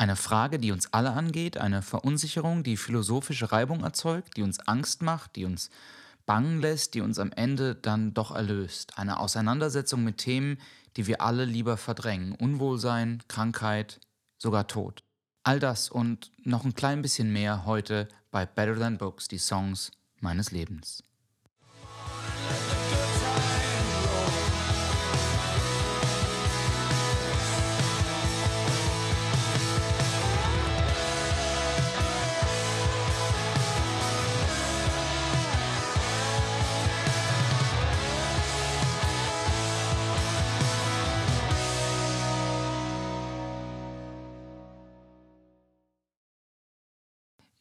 Eine 0.00 0.16
Frage, 0.16 0.58
die 0.58 0.72
uns 0.72 0.94
alle 0.94 1.10
angeht, 1.10 1.58
eine 1.58 1.82
Verunsicherung, 1.82 2.62
die 2.62 2.78
philosophische 2.78 3.52
Reibung 3.52 3.84
erzeugt, 3.84 4.34
die 4.38 4.42
uns 4.42 4.58
Angst 4.60 5.02
macht, 5.02 5.36
die 5.36 5.44
uns 5.44 5.68
bangen 6.24 6.58
lässt, 6.58 6.94
die 6.94 7.02
uns 7.02 7.18
am 7.18 7.32
Ende 7.32 7.74
dann 7.74 8.14
doch 8.14 8.34
erlöst. 8.34 8.96
Eine 8.96 9.20
Auseinandersetzung 9.20 10.02
mit 10.02 10.16
Themen, 10.16 10.56
die 10.96 11.06
wir 11.06 11.20
alle 11.20 11.44
lieber 11.44 11.76
verdrängen. 11.76 12.32
Unwohlsein, 12.32 13.22
Krankheit, 13.28 14.00
sogar 14.38 14.66
Tod. 14.68 15.04
All 15.42 15.60
das 15.60 15.90
und 15.90 16.32
noch 16.44 16.64
ein 16.64 16.74
klein 16.74 17.02
bisschen 17.02 17.30
mehr 17.30 17.66
heute 17.66 18.08
bei 18.30 18.46
Better 18.46 18.78
Than 18.78 18.96
Books, 18.96 19.28
die 19.28 19.36
Songs 19.36 19.90
meines 20.18 20.50
Lebens. 20.50 21.02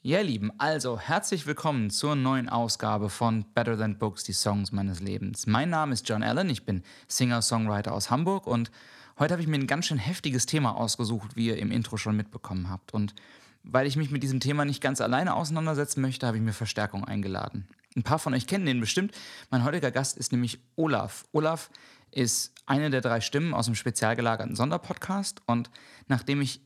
Ja, 0.10 0.22
Lieben, 0.22 0.52
also 0.58 1.00
herzlich 1.00 1.46
willkommen 1.46 1.92
zur 1.92 2.16
neuen 2.16 2.50
Ausgabe 2.50 3.12
von 3.12 3.46
Better 3.54 3.78
Than 3.78 4.00
Books, 4.00 4.24
die 4.24 4.34
Songs 4.34 4.72
meines 4.72 5.02
Lebens. 5.02 5.46
Mein 5.46 5.70
Name 5.70 5.94
ist 5.94 6.10
John 6.10 6.24
Allen, 6.24 6.50
ich 6.50 6.66
bin 6.66 6.82
Singer-Songwriter 7.08 7.94
aus 7.94 8.10
Hamburg 8.10 8.48
und 8.48 8.72
heute 9.20 9.34
habe 9.36 9.44
ich 9.44 9.48
mir 9.48 9.58
ein 9.58 9.68
ganz 9.68 9.86
schön 9.86 10.00
heftiges 10.00 10.48
Thema 10.48 10.76
ausgesucht, 10.76 11.36
wie 11.36 11.50
ihr 11.50 11.60
im 11.60 11.70
Intro 11.70 11.98
schon 11.98 12.16
mitbekommen 12.16 12.72
habt. 12.72 12.92
Und 12.92 13.14
weil 13.62 13.86
ich 13.86 13.98
mich 13.98 14.10
mit 14.10 14.24
diesem 14.24 14.40
Thema 14.40 14.66
nicht 14.66 14.82
ganz 14.82 15.00
alleine 15.00 15.36
auseinandersetzen 15.36 16.02
möchte, 16.02 16.26
habe 16.26 16.38
ich 16.38 16.44
mir 16.44 16.54
Verstärkung 16.54 17.06
eingeladen. 17.06 17.68
Ein 17.96 18.02
paar 18.02 18.18
von 18.18 18.34
euch 18.34 18.48
kennen 18.48 18.66
den 18.66 18.80
bestimmt. 18.80 19.14
Mein 19.52 19.64
heutiger 19.64 19.92
Gast 19.92 20.18
ist 20.18 20.32
nämlich 20.32 20.60
Olaf. 20.76 21.28
Olaf 21.34 21.70
ist 22.10 22.56
eine 22.66 22.90
der 22.90 23.02
drei 23.02 23.22
Stimmen 23.22 23.54
aus 23.54 23.68
dem 23.68 23.76
spezial 23.76 24.16
gelagerten 24.16 24.56
Sonderpodcast 24.56 25.44
und 25.46 25.70
nachdem 26.08 26.42
ich 26.42 26.62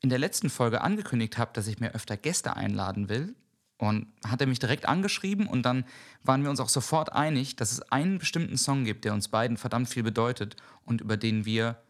in 0.00 0.10
der 0.10 0.18
letzten 0.18 0.50
Folge 0.50 0.80
angekündigt 0.80 1.38
habe, 1.38 1.50
dass 1.54 1.66
ich 1.66 1.80
mir 1.80 1.94
öfter 1.94 2.16
Gäste 2.16 2.56
einladen 2.56 3.08
will, 3.08 3.34
und 3.78 4.08
hat 4.26 4.40
er 4.40 4.46
mich 4.46 4.58
direkt 4.58 4.86
angeschrieben 4.86 5.46
und 5.46 5.62
dann 5.62 5.84
waren 6.24 6.42
wir 6.42 6.50
uns 6.50 6.60
auch 6.60 6.68
sofort 6.68 7.12
einig, 7.12 7.56
dass 7.56 7.72
es 7.72 7.80
einen 7.92 8.18
bestimmten 8.18 8.58
Song 8.58 8.84
gibt, 8.84 9.04
der 9.04 9.14
uns 9.14 9.28
beiden 9.28 9.56
verdammt 9.56 9.88
viel 9.88 10.02
bedeutet 10.02 10.56
und 10.84 11.00
über 11.00 11.16
den 11.16 11.44
wir 11.44 11.80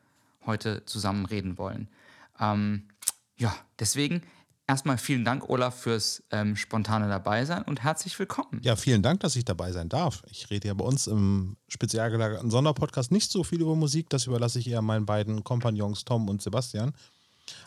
heute 0.44 0.84
zusammen 0.84 1.26
reden 1.26 1.58
wollen. 1.58 1.88
Ähm, 2.38 2.84
ja, 3.38 3.54
deswegen 3.78 4.22
erstmal 4.66 4.98
vielen 4.98 5.24
Dank, 5.24 5.48
Olaf, 5.48 5.80
fürs 5.80 6.22
ähm, 6.30 6.56
spontane 6.56 7.08
Dabeisein 7.08 7.62
und 7.62 7.82
herzlich 7.82 8.18
willkommen. 8.18 8.60
Ja, 8.62 8.76
vielen 8.76 9.02
Dank, 9.02 9.20
dass 9.20 9.34
ich 9.36 9.46
dabei 9.46 9.72
sein 9.72 9.88
darf. 9.88 10.22
Ich 10.30 10.50
rede 10.50 10.68
ja 10.68 10.74
bei 10.74 10.84
uns 10.84 11.06
im 11.06 11.56
spezial 11.68 12.10
gelagerten 12.10 12.50
Sonderpodcast 12.50 13.10
nicht 13.10 13.30
so 13.30 13.44
viel 13.44 13.62
über 13.62 13.74
Musik, 13.74 14.10
das 14.10 14.26
überlasse 14.26 14.58
ich 14.58 14.68
eher 14.68 14.82
meinen 14.82 15.06
beiden 15.06 15.42
Kompagnons 15.42 16.04
Tom 16.04 16.28
und 16.28 16.42
Sebastian. 16.42 16.92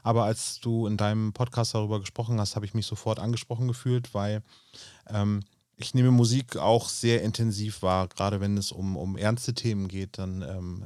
Aber 0.04 0.26
als 0.26 0.60
du 0.60 0.88
in 0.88 0.98
deinem 0.98 1.34
Podcast 1.34 1.74
darüber 1.74 2.00
gesprochen 2.00 2.40
hast, 2.40 2.56
habe 2.56 2.66
ich 2.66 2.74
mich 2.74 2.86
sofort 2.86 3.20
angesprochen 3.20 3.68
gefühlt, 3.68 4.14
weil 4.14 4.44
ähm, 5.08 5.42
ich 5.78 5.94
nehme 5.94 6.12
Musik 6.12 6.58
auch 6.58 6.90
sehr 6.90 7.22
intensiv 7.24 7.82
wahr. 7.82 8.08
Gerade 8.08 8.40
wenn 8.40 8.58
es 8.58 8.72
um, 8.72 8.98
um 8.98 9.18
ernste 9.18 9.54
Themen 9.54 9.88
geht, 9.88 10.18
dann 10.18 10.42
ähm, 10.42 10.86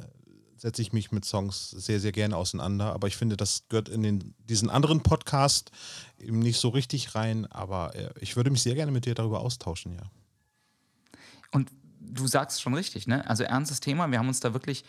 setze 0.57 0.81
ich 0.81 0.93
mich 0.93 1.11
mit 1.11 1.25
Songs 1.25 1.69
sehr, 1.69 1.99
sehr 1.99 2.11
gerne 2.11 2.37
auseinander. 2.37 2.93
Aber 2.93 3.07
ich 3.07 3.17
finde, 3.17 3.37
das 3.37 3.63
gehört 3.69 3.89
in 3.89 4.03
den, 4.03 4.33
diesen 4.49 4.69
anderen 4.69 5.01
Podcast 5.01 5.71
eben 6.17 6.39
nicht 6.39 6.59
so 6.59 6.69
richtig 6.69 7.15
rein. 7.15 7.45
Aber 7.47 7.95
äh, 7.95 8.09
ich 8.19 8.35
würde 8.35 8.49
mich 8.49 8.61
sehr 8.61 8.75
gerne 8.75 8.91
mit 8.91 9.05
dir 9.05 9.15
darüber 9.15 9.41
austauschen, 9.41 9.93
ja. 9.93 10.09
Und 11.51 11.71
du 11.99 12.27
sagst 12.27 12.61
schon 12.61 12.73
richtig, 12.73 13.07
ne? 13.07 13.27
Also 13.29 13.43
ernstes 13.43 13.79
Thema. 13.79 14.09
Wir 14.11 14.19
haben 14.19 14.27
uns 14.27 14.39
da 14.39 14.53
wirklich 14.53 14.83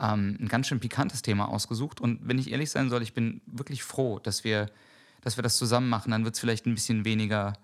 ähm, 0.00 0.36
ein 0.40 0.48
ganz 0.48 0.66
schön 0.66 0.80
pikantes 0.80 1.22
Thema 1.22 1.48
ausgesucht. 1.48 2.00
Und 2.00 2.20
wenn 2.26 2.38
ich 2.38 2.50
ehrlich 2.50 2.70
sein 2.70 2.90
soll, 2.90 3.02
ich 3.02 3.14
bin 3.14 3.40
wirklich 3.46 3.82
froh, 3.82 4.18
dass 4.18 4.44
wir, 4.44 4.70
dass 5.22 5.36
wir 5.36 5.42
das 5.42 5.56
zusammen 5.56 5.88
machen. 5.88 6.10
Dann 6.10 6.24
wird 6.24 6.34
es 6.34 6.40
vielleicht 6.40 6.66
ein 6.66 6.74
bisschen 6.74 7.04
weniger 7.04 7.54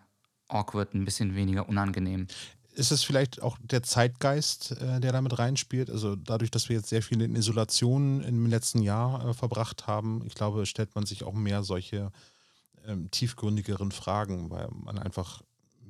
awkward, 0.49 0.95
ein 0.95 1.05
bisschen 1.05 1.35
weniger 1.35 1.69
unangenehm. 1.69 2.27
Ist 2.73 2.91
es 2.91 3.05
vielleicht 3.05 3.41
auch 3.41 3.57
der 3.63 3.85
Zeitgeist, 3.85 4.73
äh, 4.73 5.01
der 5.01 5.13
damit 5.13 5.39
reinspielt? 5.39 5.91
Also 5.91 6.17
dadurch, 6.17 6.51
dass 6.51 6.69
wir 6.69 6.77
jetzt 6.77 6.89
sehr 6.89 7.03
viel 7.03 7.23
in 7.23 7.37
Isolation 7.37 8.23
im 8.23 8.47
letzten 8.47 8.83
Jahr 8.83 9.29
äh, 9.29 9.35
verbracht 9.35 9.87
haben, 9.87 10.25
ich 10.27 10.35
glaube, 10.35 10.67
stellt 10.67 10.95
man 10.97 11.07
sich 11.07 11.23
auch 11.23 11.35
mehr 11.35 11.63
solche 11.63 12.11
ähm, 12.85 13.11
tiefgründigeren 13.11 13.93
Fragen, 13.93 14.51
weil 14.51 14.69
man 14.73 14.99
einfach 14.99 15.43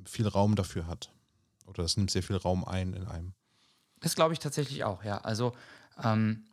viel 0.04 0.28
Raum 0.28 0.56
dafür 0.56 0.86
hat. 0.86 1.10
Oder 1.66 1.82
das 1.82 1.96
nimmt 1.96 2.10
sehr 2.10 2.22
viel 2.22 2.36
Raum 2.36 2.64
ein 2.64 2.92
in 2.92 3.06
einem. 3.06 3.32
Das 4.00 4.14
glaube 4.14 4.34
ich 4.34 4.38
tatsächlich 4.38 4.84
auch, 4.84 5.02
ja. 5.02 5.18
Also 5.18 5.54
ähm, 6.02 6.44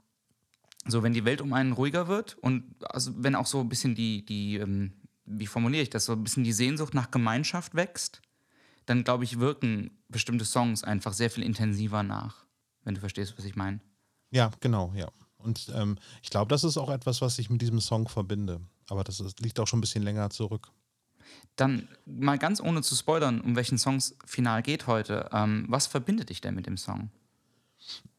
so, 0.88 1.04
wenn 1.04 1.14
die 1.14 1.26
Welt 1.26 1.42
um 1.42 1.54
einen 1.54 1.74
ruhiger 1.74 2.08
wird 2.08 2.38
und 2.40 2.64
also 2.82 3.12
wenn 3.18 3.36
auch 3.36 3.46
so 3.46 3.60
ein 3.60 3.70
bisschen 3.70 3.96
die, 3.96 4.26
die 4.26 4.58
ähm, 4.58 4.94
wie 5.26 5.48
formuliere 5.48 5.84
ich 5.84 5.90
das, 5.90 6.06
so 6.06 6.14
ein 6.14 6.24
bisschen 6.24 6.44
die 6.44 6.54
Sehnsucht 6.54 6.94
nach 6.94 7.12
Gemeinschaft 7.12 7.76
wächst, 7.76 8.22
dann 8.86 9.04
glaube 9.04 9.24
ich, 9.24 9.40
wirken 9.40 9.92
bestimmte 10.10 10.46
Songs 10.46 10.84
einfach 10.84 11.14
sehr 11.14 11.30
viel 11.30 11.44
intensiver 11.44 12.04
nach, 12.04 12.46
wenn 12.84 12.96
du 12.96 13.00
verstehst, 13.00 13.38
was 13.38 13.46
ich 13.46 13.56
meine. 13.56 13.80
Ja, 14.32 14.52
genau, 14.60 14.92
ja. 14.96 15.08
Und 15.38 15.72
ähm, 15.76 15.98
ich 16.22 16.30
glaube, 16.30 16.50
das 16.50 16.64
ist 16.64 16.78
auch 16.78 16.90
etwas, 16.90 17.22
was 17.22 17.40
ich 17.40 17.50
mit 17.50 17.62
diesem 17.62 17.80
Song 17.80 18.08
verbinde. 18.08 18.62
Aber 18.90 19.04
das 19.04 19.20
ist, 19.20 19.40
liegt 19.40 19.60
auch 19.60 19.68
schon 19.68 19.80
ein 19.80 19.82
bisschen 19.82 20.04
länger 20.04 20.30
zurück. 20.30 20.72
Dann 21.56 21.88
mal 22.06 22.38
ganz 22.38 22.62
ohne 22.62 22.82
zu 22.82 22.96
spoilern, 22.96 23.42
um 23.42 23.56
welchen 23.56 23.78
Songs 23.78 24.16
final 24.26 24.62
geht 24.62 24.88
heute. 24.88 25.30
Ähm, 25.32 25.66
was 25.70 25.88
verbindet 25.88 26.30
dich 26.30 26.42
denn 26.42 26.56
mit 26.56 26.68
dem 26.68 26.78
Song? 26.78 27.10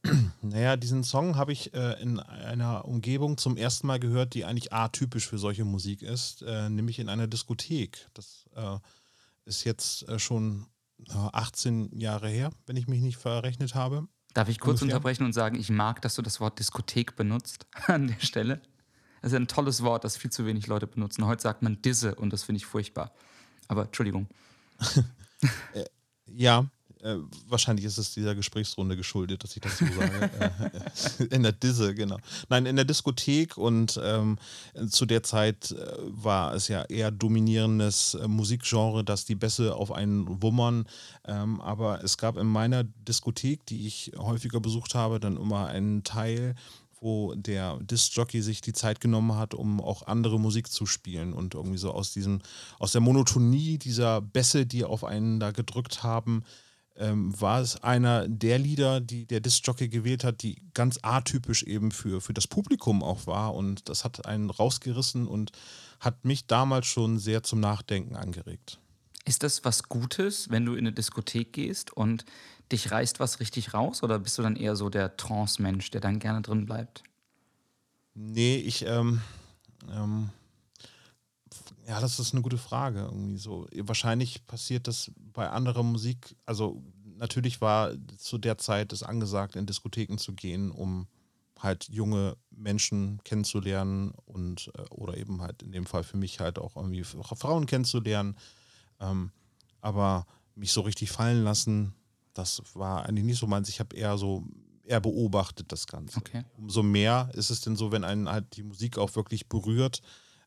Naja, 0.43 0.77
diesen 0.77 1.05
Song 1.05 1.37
habe 1.37 1.53
ich 1.53 1.73
äh, 1.75 2.03
in 2.03 2.19
einer 2.19 2.85
Umgebung 2.85 3.39
zum 3.39 3.57
ersten 3.57 3.87
Mal 3.87 4.01
gehört, 4.01 4.35
die 4.35 4.45
eigentlich 4.45 4.73
atypisch 4.73 5.29
für 5.29 5.39
solche 5.39 5.65
Musik 5.65 6.03
ist, 6.03 6.43
äh, 6.43 6.69
nämlich 6.69 6.99
in 6.99 7.09
einer 7.09 7.29
Diskothek. 7.29 8.09
Das 8.15 8.49
äh, 8.57 8.79
ist 9.45 9.65
jetzt 9.65 10.09
äh, 10.09 10.19
schon 10.19 10.67
18 11.09 11.99
Jahre 11.99 12.29
her, 12.29 12.51
wenn 12.67 12.77
ich 12.77 12.89
mich 12.89 13.01
nicht 13.01 13.17
verrechnet 13.17 13.75
habe. 13.75 14.09
Darf 14.35 14.49
ich 14.49 14.61
kurz 14.61 14.83
ungefähr. 14.83 14.97
unterbrechen 14.97 15.25
und 15.25 15.33
sagen, 15.33 15.59
ich 15.59 15.71
mag, 15.71 16.01
dass 16.03 16.15
du 16.15 16.23
das 16.23 16.41
Wort 16.41 16.59
Diskothek 16.59 17.17
benutzt 17.17 17.67
an 17.87 18.09
der 18.09 18.21
Stelle. 18.21 18.61
Das 19.21 19.33
ist 19.33 19.37
ein 19.37 19.47
tolles 19.47 19.83
Wort, 19.83 20.05
das 20.05 20.17
viel 20.17 20.31
zu 20.31 20.47
wenig 20.47 20.67
Leute 20.67 20.87
benutzen. 20.87 21.27
Heute 21.27 21.43
sagt 21.43 21.63
man 21.63 21.81
Disse 21.81 22.15
und 22.17 22.33
das 22.33 22.43
finde 22.43 22.59
ich 22.59 22.67
furchtbar. 22.67 23.13
Aber 23.69 23.85
Entschuldigung. 23.85 24.29
Äh, 25.75 25.87
ja, 26.27 26.71
äh, 27.03 27.17
wahrscheinlich 27.49 27.85
ist 27.85 27.99
es 27.99 28.15
dieser 28.15 28.35
Gesprächsrunde 28.35 28.97
geschuldet, 28.97 29.43
dass 29.43 29.57
ich 29.57 29.63
das 29.63 29.79
so 29.79 29.87
sage. 29.87 30.31
Äh, 31.19 31.25
in 31.35 31.43
der 31.43 31.53
Disse, 31.53 31.95
genau. 31.95 32.19
Nein, 32.49 32.67
in 32.67 32.77
der 32.77 32.85
Diskothek 32.85 33.57
und 33.57 34.01
ähm, 34.03 34.39
zu 34.89 35.07
der 35.07 35.23
Zeit 35.23 35.73
äh, 35.73 35.97
war 36.07 36.55
es 36.55 36.69
ja 36.69 36.83
eher 36.85 37.11
dominierendes 37.11 38.15
äh, 38.15 38.29
Musikgenre, 38.29 39.05
dass 39.05 39.25
die 39.25 39.35
Bässe 39.35 39.75
auf 39.75 39.91
einen 39.93 40.43
wummern. 40.43 40.87
Ähm, 41.25 41.61
aber 41.61 42.03
es 42.05 42.19
gab 42.19 42.37
in 42.37 42.47
meiner 42.47 42.85
Diskothek, 42.85 43.67
die 43.67 43.87
ich 43.87 44.13
häufiger 44.17 44.61
besucht 44.61 44.95
habe, 44.95 45.19
dann 45.19 45.37
immer 45.37 45.67
einen 45.67 46.05
Teil, 46.05 46.55
wo 47.01 47.35
der 47.35 47.79
Disc-Jockey 47.81 48.43
sich 48.43 48.61
die 48.61 48.73
Zeit 48.73 49.01
genommen 49.01 49.37
hat, 49.37 49.55
um 49.55 49.81
auch 49.81 50.07
andere 50.07 50.39
Musik 50.39 50.71
zu 50.71 50.87
spielen 50.87 51.33
und 51.33 51.55
irgendwie 51.55 51.79
so 51.79 51.91
aus 51.91 52.13
diesem, 52.13 52.41
aus 52.79 52.93
der 52.93 53.01
Monotonie 53.01 53.79
dieser 53.79 54.21
Bässe, 54.21 54.67
die 54.67 54.85
auf 54.85 55.03
einen 55.05 55.41
da 55.41 55.51
gedrückt 55.51 56.03
haben, 56.05 56.45
ähm, 56.97 57.39
war 57.41 57.61
es 57.61 57.83
einer 57.83 58.29
der 58.29 58.59
Lieder, 58.59 59.01
die 59.01 59.27
der 59.27 59.41
Disc-Jockey 59.41 59.89
gewählt 59.89 60.25
hat, 60.25 60.43
die 60.43 60.63
ganz 60.75 60.99
atypisch 61.03 61.63
eben 61.63 61.91
für, 61.91 62.21
für 62.21 62.35
das 62.35 62.47
Publikum 62.47 63.03
auch 63.03 63.27
war. 63.27 63.55
Und 63.55 63.89
das 63.89 64.05
hat 64.05 64.27
einen 64.27 64.51
rausgerissen 64.51 65.27
und 65.27 65.53
hat 66.01 66.25
mich 66.25 66.47
damals 66.47 66.87
schon 66.87 67.19
sehr 67.19 67.43
zum 67.43 67.61
Nachdenken 67.61 68.17
angeregt. 68.17 68.79
Ist 69.25 69.43
das 69.43 69.65
was 69.65 69.85
Gutes, 69.85 70.51
wenn 70.51 70.67
du 70.67 70.73
in 70.73 70.81
eine 70.81 70.93
Diskothek 70.93 71.53
gehst 71.53 71.93
und 71.93 72.25
dich 72.73 72.91
reißt 72.91 73.21
was 73.21 73.41
richtig 73.41 73.73
raus? 73.73 74.03
Oder 74.03 74.19
bist 74.19 74.37
du 74.39 74.43
dann 74.43 74.57
eher 74.57 74.75
so 74.77 74.91
der 74.91 75.17
Trance-Mensch, 75.17 75.91
der 75.91 76.01
dann 76.01 76.19
gerne 76.19 76.43
drin 76.43 76.67
bleibt? 76.67 77.05
Nee, 78.15 78.57
ich, 78.57 78.85
ähm, 78.85 79.21
ähm, 79.91 80.31
ja, 81.87 82.01
das 82.01 82.19
ist 82.19 82.33
eine 82.33 82.43
gute 82.43 82.59
Frage. 82.59 83.01
Irgendwie 83.01 83.37
so. 83.37 83.67
Wahrscheinlich 83.77 84.47
passiert 84.47 84.87
das 84.87 85.11
bei 85.33 85.49
anderer 85.49 85.83
Musik. 85.83 86.37
Also 86.47 86.83
natürlich 87.17 87.61
war 87.61 87.93
zu 88.19 88.39
der 88.39 88.59
Zeit 88.59 88.93
es 88.93 89.03
angesagt, 89.03 89.57
in 89.57 89.67
Diskotheken 89.67 90.19
zu 90.19 90.33
gehen, 90.33 90.71
um 90.71 91.07
halt 91.59 91.89
junge 91.89 92.37
Menschen 92.51 93.21
kennenzulernen 93.25 94.13
und 94.25 94.71
äh, 94.77 94.83
oder 94.91 95.17
eben 95.17 95.41
halt 95.41 95.63
in 95.63 95.73
dem 95.73 95.87
Fall 95.87 96.03
für 96.03 96.17
mich 96.17 96.41
halt 96.41 96.59
auch 96.59 96.77
irgendwie 96.77 97.05
Frauen 97.05 97.67
kennenzulernen. 97.67 98.37
Ähm, 99.01 99.31
aber 99.81 100.27
mich 100.55 100.73
so 100.73 100.81
richtig 100.81 101.11
fallen 101.11 101.45
lassen, 101.45 101.95
das 102.35 102.63
war 102.75 103.07
eigentlich 103.07 103.25
nicht 103.25 103.39
so 103.39 103.47
meins. 103.47 103.69
Ich 103.69 103.81
habe 103.81 103.95
eher 103.95 104.19
so 104.19 104.45
eher 104.85 105.01
beobachtet 105.01 105.71
das 105.71 105.87
Ganze. 105.87 106.19
Okay. 106.19 106.45
Umso 106.59 106.83
mehr 106.83 107.31
ist 107.35 107.51
es 107.51 107.61
denn 107.61 107.77
so, 107.77 107.93
wenn 107.93 108.05
einen 108.05 108.29
halt 108.29 108.57
die 108.57 108.63
Musik 108.63 108.99
auch 108.99 109.15
wirklich 109.15 109.49
berührt, 109.49 110.03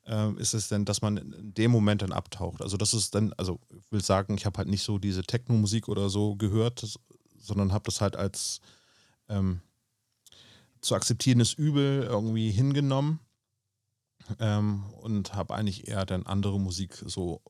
äh, 0.05 0.33
ist 0.33 0.53
es 0.53 0.67
denn, 0.67 0.85
dass 0.85 1.01
man 1.01 1.17
in 1.17 1.53
dem 1.53 1.71
Moment 1.71 2.01
dann 2.01 2.11
abtaucht. 2.11 2.61
Also 2.61 2.77
das 2.77 2.93
ist 2.93 3.15
dann, 3.15 3.33
also 3.33 3.59
ich 3.69 3.91
will 3.91 4.03
sagen, 4.03 4.35
ich 4.35 4.45
habe 4.45 4.57
halt 4.57 4.67
nicht 4.67 4.83
so 4.83 4.97
diese 4.97 5.23
Techno-Musik 5.23 5.87
oder 5.87 6.09
so 6.09 6.35
gehört, 6.35 6.85
sondern 7.37 7.73
habe 7.73 7.85
das 7.85 8.01
halt 8.01 8.15
als 8.15 8.61
ähm, 9.29 9.61
zu 10.81 10.95
akzeptierendes 10.95 11.53
Übel 11.53 12.03
irgendwie 12.03 12.51
hingenommen 12.51 13.19
ähm, 14.39 14.83
und 15.01 15.33
habe 15.33 15.55
eigentlich 15.55 15.87
eher 15.87 16.05
dann 16.05 16.25
andere 16.25 16.59
Musik 16.59 17.03
so 17.05 17.41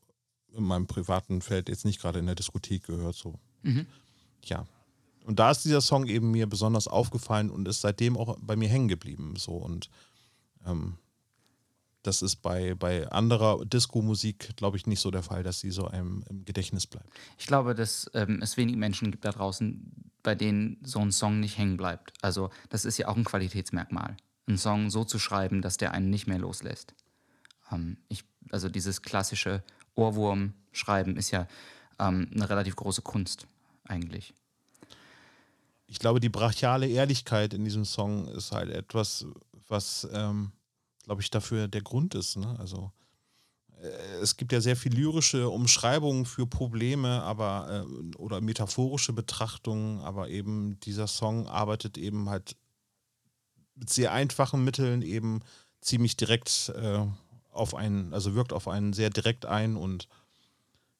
in 0.52 0.64
meinem 0.64 0.86
privaten 0.86 1.42
Feld 1.42 1.68
jetzt 1.68 1.84
nicht 1.84 2.00
gerade 2.00 2.18
in 2.18 2.26
der 2.26 2.34
Diskothek 2.34 2.84
gehört. 2.84 3.14
So. 3.14 3.38
Mhm. 3.62 3.86
Ja. 4.44 4.66
Und 5.24 5.38
da 5.38 5.50
ist 5.50 5.64
dieser 5.64 5.80
Song 5.80 6.06
eben 6.06 6.30
mir 6.30 6.46
besonders 6.46 6.88
aufgefallen 6.88 7.50
und 7.50 7.68
ist 7.68 7.80
seitdem 7.80 8.16
auch 8.16 8.38
bei 8.40 8.56
mir 8.56 8.68
hängen 8.68 8.88
geblieben. 8.88 9.34
So. 9.36 9.52
Und 9.52 9.90
ähm, 10.64 10.98
das 12.06 12.22
ist 12.22 12.36
bei, 12.36 12.74
bei 12.74 13.08
anderer 13.10 13.64
Disco-Musik, 13.64 14.56
glaube 14.56 14.76
ich, 14.76 14.86
nicht 14.86 15.00
so 15.00 15.10
der 15.10 15.22
Fall, 15.22 15.42
dass 15.42 15.60
sie 15.60 15.70
so 15.70 15.86
einem 15.86 16.24
im 16.28 16.44
Gedächtnis 16.44 16.86
bleibt. 16.86 17.08
Ich 17.38 17.46
glaube, 17.46 17.74
dass 17.74 18.10
ähm, 18.14 18.40
es 18.42 18.56
wenig 18.56 18.76
Menschen 18.76 19.10
gibt 19.10 19.24
da 19.24 19.32
draußen, 19.32 20.10
bei 20.22 20.34
denen 20.34 20.78
so 20.82 21.00
ein 21.00 21.12
Song 21.12 21.40
nicht 21.40 21.58
hängen 21.58 21.76
bleibt. 21.76 22.12
Also, 22.22 22.50
das 22.68 22.84
ist 22.84 22.98
ja 22.98 23.08
auch 23.08 23.16
ein 23.16 23.24
Qualitätsmerkmal. 23.24 24.16
Einen 24.46 24.58
Song 24.58 24.90
so 24.90 25.04
zu 25.04 25.18
schreiben, 25.18 25.62
dass 25.62 25.76
der 25.76 25.92
einen 25.92 26.10
nicht 26.10 26.26
mehr 26.26 26.38
loslässt. 26.38 26.94
Ähm, 27.72 27.96
ich, 28.08 28.24
also, 28.50 28.68
dieses 28.68 29.02
klassische 29.02 29.62
Ohrwurm-Schreiben 29.94 31.16
ist 31.16 31.30
ja 31.32 31.48
ähm, 31.98 32.28
eine 32.34 32.48
relativ 32.48 32.76
große 32.76 33.02
Kunst, 33.02 33.46
eigentlich. 33.84 34.34
Ich 35.88 35.98
glaube, 35.98 36.20
die 36.20 36.28
brachiale 36.28 36.88
Ehrlichkeit 36.88 37.54
in 37.54 37.64
diesem 37.64 37.84
Song 37.84 38.28
ist 38.28 38.52
halt 38.52 38.70
etwas, 38.70 39.26
was 39.68 40.06
ähm, 40.12 40.52
glaube 41.06 41.22
ich, 41.22 41.30
dafür 41.30 41.68
der 41.68 41.82
Grund 41.82 42.14
ist. 42.14 42.36
Ne? 42.36 42.54
Also 42.58 42.92
äh, 43.80 43.86
es 44.20 44.36
gibt 44.36 44.52
ja 44.52 44.60
sehr 44.60 44.76
viel 44.76 44.92
lyrische 44.92 45.48
Umschreibungen 45.48 46.26
für 46.26 46.46
Probleme, 46.46 47.22
aber 47.22 47.86
äh, 47.88 48.16
oder 48.16 48.40
metaphorische 48.40 49.12
Betrachtungen, 49.12 50.00
aber 50.00 50.28
eben 50.28 50.78
dieser 50.80 51.06
Song 51.06 51.46
arbeitet 51.46 51.96
eben 51.96 52.28
halt 52.28 52.56
mit 53.76 53.88
sehr 53.88 54.12
einfachen 54.12 54.64
Mitteln 54.64 55.00
eben 55.02 55.40
ziemlich 55.80 56.16
direkt 56.16 56.72
äh, 56.76 57.06
auf 57.50 57.74
einen, 57.74 58.12
also 58.12 58.34
wirkt 58.34 58.52
auf 58.52 58.68
einen 58.68 58.92
sehr 58.92 59.10
direkt 59.10 59.46
ein 59.46 59.76
und 59.76 60.08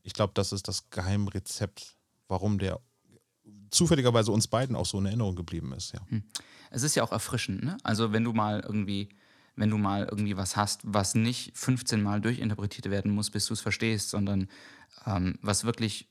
ich 0.03 0.13
glaube, 0.13 0.33
das 0.35 0.53
ist 0.53 0.69
das 0.69 0.89
Geheimrezept, 0.91 1.97
warum 2.29 2.59
der 2.59 2.81
zufälligerweise 3.71 4.31
uns 4.31 4.47
beiden 4.47 4.77
auch 4.77 4.87
so 4.87 4.99
in 4.99 5.07
Erinnerung 5.07 5.35
geblieben 5.35 5.73
ist. 5.73 5.93
Ja. 5.93 6.01
Hm. 6.09 6.23
Es 6.71 6.85
ist 6.85 6.95
ja 6.95 7.03
auch 7.03 7.11
erfrischend, 7.11 7.65
ne? 7.65 7.77
Also 7.83 8.13
wenn 8.13 8.23
du 8.23 8.33
mal 8.33 8.61
irgendwie 8.61 9.09
wenn 9.57 9.71
du 9.71 9.79
mal 9.79 10.07
irgendwie 10.11 10.37
was 10.37 10.57
hast, 10.57 10.81
was 10.85 11.15
nicht 11.15 11.57
15 11.57 12.03
Mal 12.03 12.21
durchinterpretiert 12.21 12.91
werden 12.91 13.11
muss, 13.11 13.31
bis 13.31 13.47
du 13.47 13.55
es 13.55 13.61
verstehst, 13.61 14.11
sondern 14.11 14.49
ähm, 15.07 15.39
was 15.43 15.65
wirklich, 15.65 16.09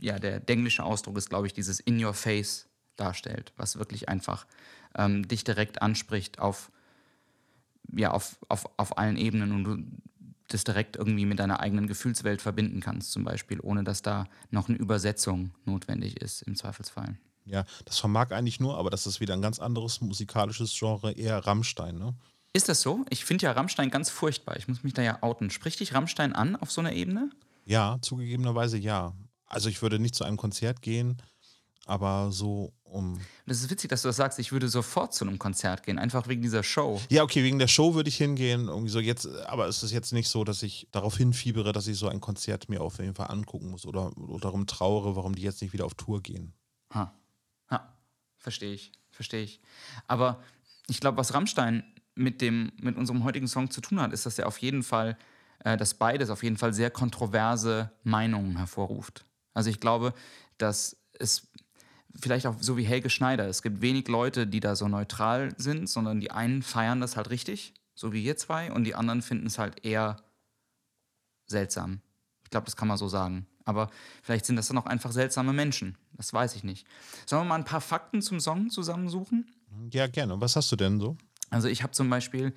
ja, 0.00 0.18
der, 0.18 0.48
englische 0.48 0.84
Ausdruck 0.84 1.18
ist, 1.18 1.28
glaube 1.28 1.46
ich, 1.46 1.52
dieses 1.52 1.80
In 1.80 2.02
Your 2.02 2.14
Face 2.14 2.68
darstellt, 2.96 3.52
was 3.56 3.78
wirklich 3.78 4.08
einfach 4.08 4.46
ähm, 4.94 5.26
dich 5.26 5.44
direkt 5.44 5.82
anspricht 5.82 6.38
auf, 6.38 6.70
ja, 7.94 8.12
auf, 8.12 8.38
auf, 8.48 8.66
auf 8.76 8.96
allen 8.96 9.16
Ebenen 9.16 9.52
und 9.52 9.64
du 9.64 9.78
das 10.48 10.64
direkt 10.64 10.96
irgendwie 10.96 11.24
mit 11.24 11.38
deiner 11.38 11.60
eigenen 11.60 11.86
Gefühlswelt 11.86 12.42
verbinden 12.42 12.80
kannst, 12.80 13.12
zum 13.12 13.24
Beispiel, 13.24 13.58
ohne 13.60 13.84
dass 13.84 14.02
da 14.02 14.26
noch 14.50 14.68
eine 14.68 14.78
Übersetzung 14.78 15.52
notwendig 15.64 16.20
ist, 16.20 16.42
im 16.42 16.56
Zweifelsfall. 16.56 17.16
Ja, 17.44 17.64
das 17.86 17.98
vermag 17.98 18.30
eigentlich 18.30 18.60
nur, 18.60 18.76
aber 18.76 18.90
das 18.90 19.06
ist 19.06 19.20
wieder 19.20 19.34
ein 19.34 19.42
ganz 19.42 19.58
anderes 19.58 20.00
musikalisches 20.00 20.76
Genre, 20.78 21.12
eher 21.12 21.38
Rammstein, 21.38 21.98
ne? 21.98 22.14
Ist 22.54 22.68
das 22.68 22.82
so? 22.82 23.04
Ich 23.08 23.24
finde 23.24 23.44
ja 23.44 23.52
Rammstein 23.52 23.90
ganz 23.90 24.10
furchtbar. 24.10 24.56
Ich 24.56 24.68
muss 24.68 24.82
mich 24.82 24.92
da 24.92 25.02
ja 25.02 25.22
outen. 25.22 25.50
Spricht 25.50 25.80
dich 25.80 25.94
Rammstein 25.94 26.34
an 26.34 26.56
auf 26.56 26.70
so 26.70 26.80
einer 26.82 26.92
Ebene? 26.92 27.30
Ja, 27.64 27.98
zugegebenerweise 28.02 28.76
ja. 28.76 29.14
Also 29.46 29.68
ich 29.68 29.80
würde 29.80 29.98
nicht 29.98 30.14
zu 30.14 30.24
einem 30.24 30.36
Konzert 30.36 30.82
gehen, 30.82 31.16
aber 31.86 32.30
so 32.30 32.72
um. 32.84 33.20
Das 33.46 33.60
ist 33.60 33.70
witzig, 33.70 33.88
dass 33.88 34.02
du 34.02 34.08
das 34.08 34.16
sagst. 34.16 34.38
Ich 34.38 34.52
würde 34.52 34.68
sofort 34.68 35.14
zu 35.14 35.24
einem 35.24 35.38
Konzert 35.38 35.82
gehen, 35.82 35.98
einfach 35.98 36.28
wegen 36.28 36.42
dieser 36.42 36.62
Show. 36.62 37.00
Ja, 37.08 37.22
okay, 37.22 37.42
wegen 37.42 37.58
der 37.58 37.68
Show 37.68 37.94
würde 37.94 38.08
ich 38.08 38.16
hingehen. 38.16 38.68
Irgendwie 38.68 38.90
so 38.90 39.00
jetzt, 39.00 39.26
aber 39.46 39.66
es 39.66 39.82
ist 39.82 39.92
jetzt 39.92 40.12
nicht 40.12 40.28
so, 40.28 40.44
dass 40.44 40.62
ich 40.62 40.88
darauf 40.90 41.16
hinfiebere, 41.16 41.72
dass 41.72 41.86
ich 41.86 41.96
so 41.96 42.08
ein 42.08 42.20
Konzert 42.20 42.68
mir 42.68 42.82
auf 42.82 42.98
jeden 42.98 43.14
Fall 43.14 43.30
angucken 43.30 43.70
muss 43.70 43.86
oder, 43.86 44.16
oder 44.18 44.40
darum 44.40 44.66
trauere, 44.66 45.16
warum 45.16 45.34
die 45.34 45.42
jetzt 45.42 45.62
nicht 45.62 45.72
wieder 45.72 45.86
auf 45.86 45.94
Tour 45.94 46.20
gehen. 46.22 46.52
Ha. 46.92 47.14
Ha. 47.70 47.96
Verstehe 48.36 48.74
ich. 48.74 48.92
Verstehe 49.10 49.42
ich. 49.42 49.60
Aber 50.06 50.42
ich 50.88 51.00
glaube, 51.00 51.18
was 51.18 51.34
Rammstein 51.34 51.84
mit, 52.14 52.40
dem, 52.40 52.72
mit 52.80 52.96
unserem 52.96 53.24
heutigen 53.24 53.48
Song 53.48 53.70
zu 53.70 53.80
tun 53.80 54.00
hat, 54.00 54.12
ist, 54.12 54.26
dass 54.26 54.38
er 54.38 54.46
auf 54.46 54.58
jeden 54.58 54.82
Fall, 54.82 55.16
äh, 55.64 55.76
dass 55.76 55.94
beides 55.94 56.30
auf 56.30 56.42
jeden 56.42 56.56
Fall 56.56 56.72
sehr 56.72 56.90
kontroverse 56.90 57.90
Meinungen 58.04 58.56
hervorruft. 58.56 59.24
Also 59.54 59.70
ich 59.70 59.80
glaube, 59.80 60.14
dass 60.58 60.96
es 61.18 61.48
vielleicht 62.14 62.46
auch 62.46 62.56
so 62.60 62.76
wie 62.76 62.84
Helge 62.84 63.10
Schneider, 63.10 63.46
es 63.48 63.62
gibt 63.62 63.80
wenig 63.80 64.08
Leute, 64.08 64.46
die 64.46 64.60
da 64.60 64.76
so 64.76 64.88
neutral 64.88 65.54
sind, 65.56 65.88
sondern 65.88 66.20
die 66.20 66.30
einen 66.30 66.62
feiern 66.62 67.00
das 67.00 67.16
halt 67.16 67.30
richtig, 67.30 67.74
so 67.94 68.12
wie 68.12 68.22
ihr 68.22 68.36
zwei, 68.36 68.72
und 68.72 68.84
die 68.84 68.94
anderen 68.94 69.22
finden 69.22 69.46
es 69.46 69.58
halt 69.58 69.84
eher 69.84 70.22
seltsam. 71.46 72.00
Ich 72.44 72.50
glaube, 72.50 72.66
das 72.66 72.76
kann 72.76 72.88
man 72.88 72.98
so 72.98 73.08
sagen. 73.08 73.46
Aber 73.64 73.90
vielleicht 74.22 74.46
sind 74.46 74.56
das 74.56 74.66
dann 74.68 74.78
auch 74.78 74.86
einfach 74.86 75.12
seltsame 75.12 75.52
Menschen. 75.52 75.96
Das 76.14 76.32
weiß 76.32 76.56
ich 76.56 76.64
nicht. 76.64 76.86
Sollen 77.26 77.42
wir 77.42 77.48
mal 77.48 77.54
ein 77.56 77.64
paar 77.64 77.80
Fakten 77.80 78.20
zum 78.20 78.40
Song 78.40 78.70
zusammensuchen? 78.70 79.50
Ja, 79.90 80.06
gerne. 80.06 80.40
Was 80.40 80.56
hast 80.56 80.70
du 80.72 80.76
denn 80.76 81.00
so? 81.00 81.16
Also 81.52 81.68
ich 81.68 81.82
habe 81.82 81.92
zum 81.92 82.10
Beispiel 82.10 82.52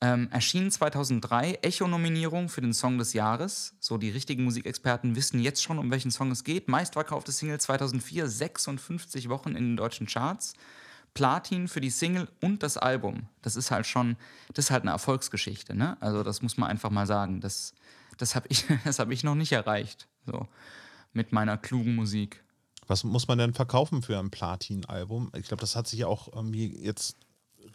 ähm, 0.00 0.28
erschienen 0.30 0.70
2003 0.70 1.58
Echo-Nominierung 1.62 2.48
für 2.48 2.60
den 2.60 2.74
Song 2.74 2.98
des 2.98 3.12
Jahres. 3.12 3.74
So 3.80 3.96
die 3.96 4.10
richtigen 4.10 4.44
Musikexperten 4.44 5.16
wissen 5.16 5.40
jetzt 5.40 5.62
schon, 5.62 5.78
um 5.78 5.90
welchen 5.90 6.10
Song 6.10 6.30
es 6.30 6.44
geht. 6.44 6.68
Meistverkaufte 6.68 7.32
Single 7.32 7.60
2004, 7.60 8.28
56 8.28 9.28
Wochen 9.28 9.50
in 9.50 9.64
den 9.64 9.76
deutschen 9.76 10.06
Charts. 10.06 10.54
Platin 11.14 11.66
für 11.66 11.80
die 11.80 11.88
Single 11.88 12.28
und 12.42 12.62
das 12.62 12.76
Album. 12.76 13.28
Das 13.40 13.56
ist 13.56 13.70
halt 13.70 13.86
schon, 13.86 14.16
das 14.52 14.66
ist 14.66 14.70
halt 14.70 14.82
eine 14.82 14.90
Erfolgsgeschichte. 14.90 15.74
Ne? 15.74 15.96
Also 16.00 16.22
das 16.22 16.42
muss 16.42 16.58
man 16.58 16.68
einfach 16.68 16.90
mal 16.90 17.06
sagen. 17.06 17.40
Das, 17.40 17.72
das 18.18 18.34
habe 18.34 18.46
ich, 18.50 18.66
hab 18.84 19.10
ich 19.10 19.24
noch 19.24 19.34
nicht 19.34 19.52
erreicht. 19.52 20.08
So 20.26 20.46
mit 21.14 21.32
meiner 21.32 21.56
klugen 21.56 21.96
Musik. 21.96 22.44
Was 22.86 23.02
muss 23.02 23.26
man 23.26 23.38
denn 23.38 23.54
verkaufen 23.54 24.02
für 24.02 24.18
ein 24.18 24.30
Platin-Album? 24.30 25.32
Ich 25.34 25.48
glaube, 25.48 25.62
das 25.62 25.74
hat 25.74 25.88
sich 25.88 26.00
ja 26.00 26.06
auch 26.06 26.32
irgendwie 26.32 26.76
jetzt 26.84 27.16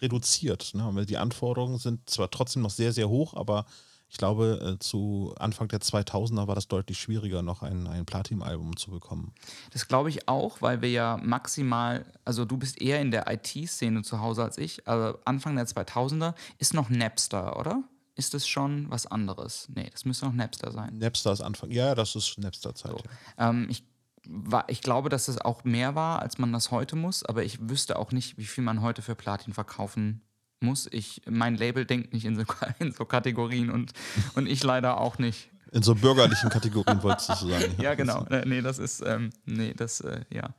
reduziert. 0.01 0.73
Ne? 0.73 0.89
Weil 0.93 1.05
die 1.05 1.17
Anforderungen 1.17 1.77
sind 1.77 2.09
zwar 2.09 2.29
trotzdem 2.29 2.61
noch 2.61 2.69
sehr, 2.69 2.93
sehr 2.93 3.09
hoch, 3.09 3.33
aber 3.33 3.65
ich 4.11 4.17
glaube, 4.17 4.75
äh, 4.75 4.79
zu 4.79 5.33
Anfang 5.39 5.69
der 5.69 5.79
2000er 5.79 6.45
war 6.45 6.55
das 6.55 6.67
deutlich 6.67 6.99
schwieriger, 6.99 7.41
noch 7.41 7.61
ein, 7.61 7.87
ein 7.87 8.05
Platin-Album 8.05 8.75
zu 8.75 8.91
bekommen. 8.91 9.33
Das 9.71 9.87
glaube 9.87 10.09
ich 10.09 10.27
auch, 10.27 10.61
weil 10.61 10.81
wir 10.81 10.89
ja 10.89 11.17
maximal, 11.23 12.05
also 12.25 12.43
du 12.43 12.57
bist 12.57 12.81
eher 12.81 12.99
in 12.99 13.11
der 13.11 13.31
IT-Szene 13.31 14.01
zu 14.01 14.19
Hause 14.19 14.43
als 14.43 14.57
ich, 14.57 14.85
aber 14.85 15.19
Anfang 15.23 15.55
der 15.55 15.65
2000er 15.65 16.33
ist 16.57 16.73
noch 16.73 16.89
Napster, 16.89 17.57
oder? 17.57 17.83
Ist 18.15 18.33
das 18.33 18.45
schon 18.45 18.91
was 18.91 19.07
anderes? 19.07 19.69
Nee, 19.73 19.89
das 19.89 20.03
müsste 20.03 20.25
noch 20.25 20.33
Napster 20.33 20.73
sein. 20.73 20.97
Napster 20.97 21.31
ist 21.31 21.41
Anfang, 21.41 21.71
ja, 21.71 21.95
das 21.95 22.13
ist 22.17 22.37
Napster-Zeit. 22.37 22.91
So. 22.91 22.97
Ja. 23.37 23.49
Ähm, 23.49 23.67
ich 23.69 23.85
war, 24.31 24.65
ich 24.69 24.81
glaube, 24.81 25.09
dass 25.09 25.27
es 25.27 25.39
auch 25.39 25.63
mehr 25.63 25.95
war, 25.95 26.21
als 26.21 26.37
man 26.37 26.53
das 26.53 26.71
heute 26.71 26.95
muss, 26.95 27.23
aber 27.23 27.43
ich 27.43 27.69
wüsste 27.69 27.99
auch 27.99 28.11
nicht, 28.11 28.37
wie 28.37 28.45
viel 28.45 28.63
man 28.63 28.81
heute 28.81 29.01
für 29.01 29.15
Platin 29.15 29.53
verkaufen 29.53 30.21
muss. 30.61 30.87
Ich, 30.91 31.21
mein 31.29 31.55
Label 31.55 31.85
denkt 31.85 32.13
nicht 32.13 32.25
in 32.25 32.35
so, 32.35 32.43
in 32.79 32.91
so 32.91 33.05
Kategorien 33.05 33.69
und, 33.69 33.91
und 34.35 34.47
ich 34.47 34.63
leider 34.63 34.99
auch 34.99 35.17
nicht. 35.17 35.49
In 35.71 35.83
so 35.83 35.95
bürgerlichen 35.95 36.49
Kategorien 36.49 37.01
wolltest 37.01 37.29
du 37.29 37.47
sagen. 37.47 37.75
ja, 37.81 37.95
genau. 37.95 38.25
Äh, 38.25 38.45
nee, 38.45 38.61
das 38.61 38.77
ist, 38.77 39.01
ähm, 39.05 39.29
nee, 39.45 39.73
das, 39.73 40.01
äh, 40.01 40.21
ja. 40.29 40.53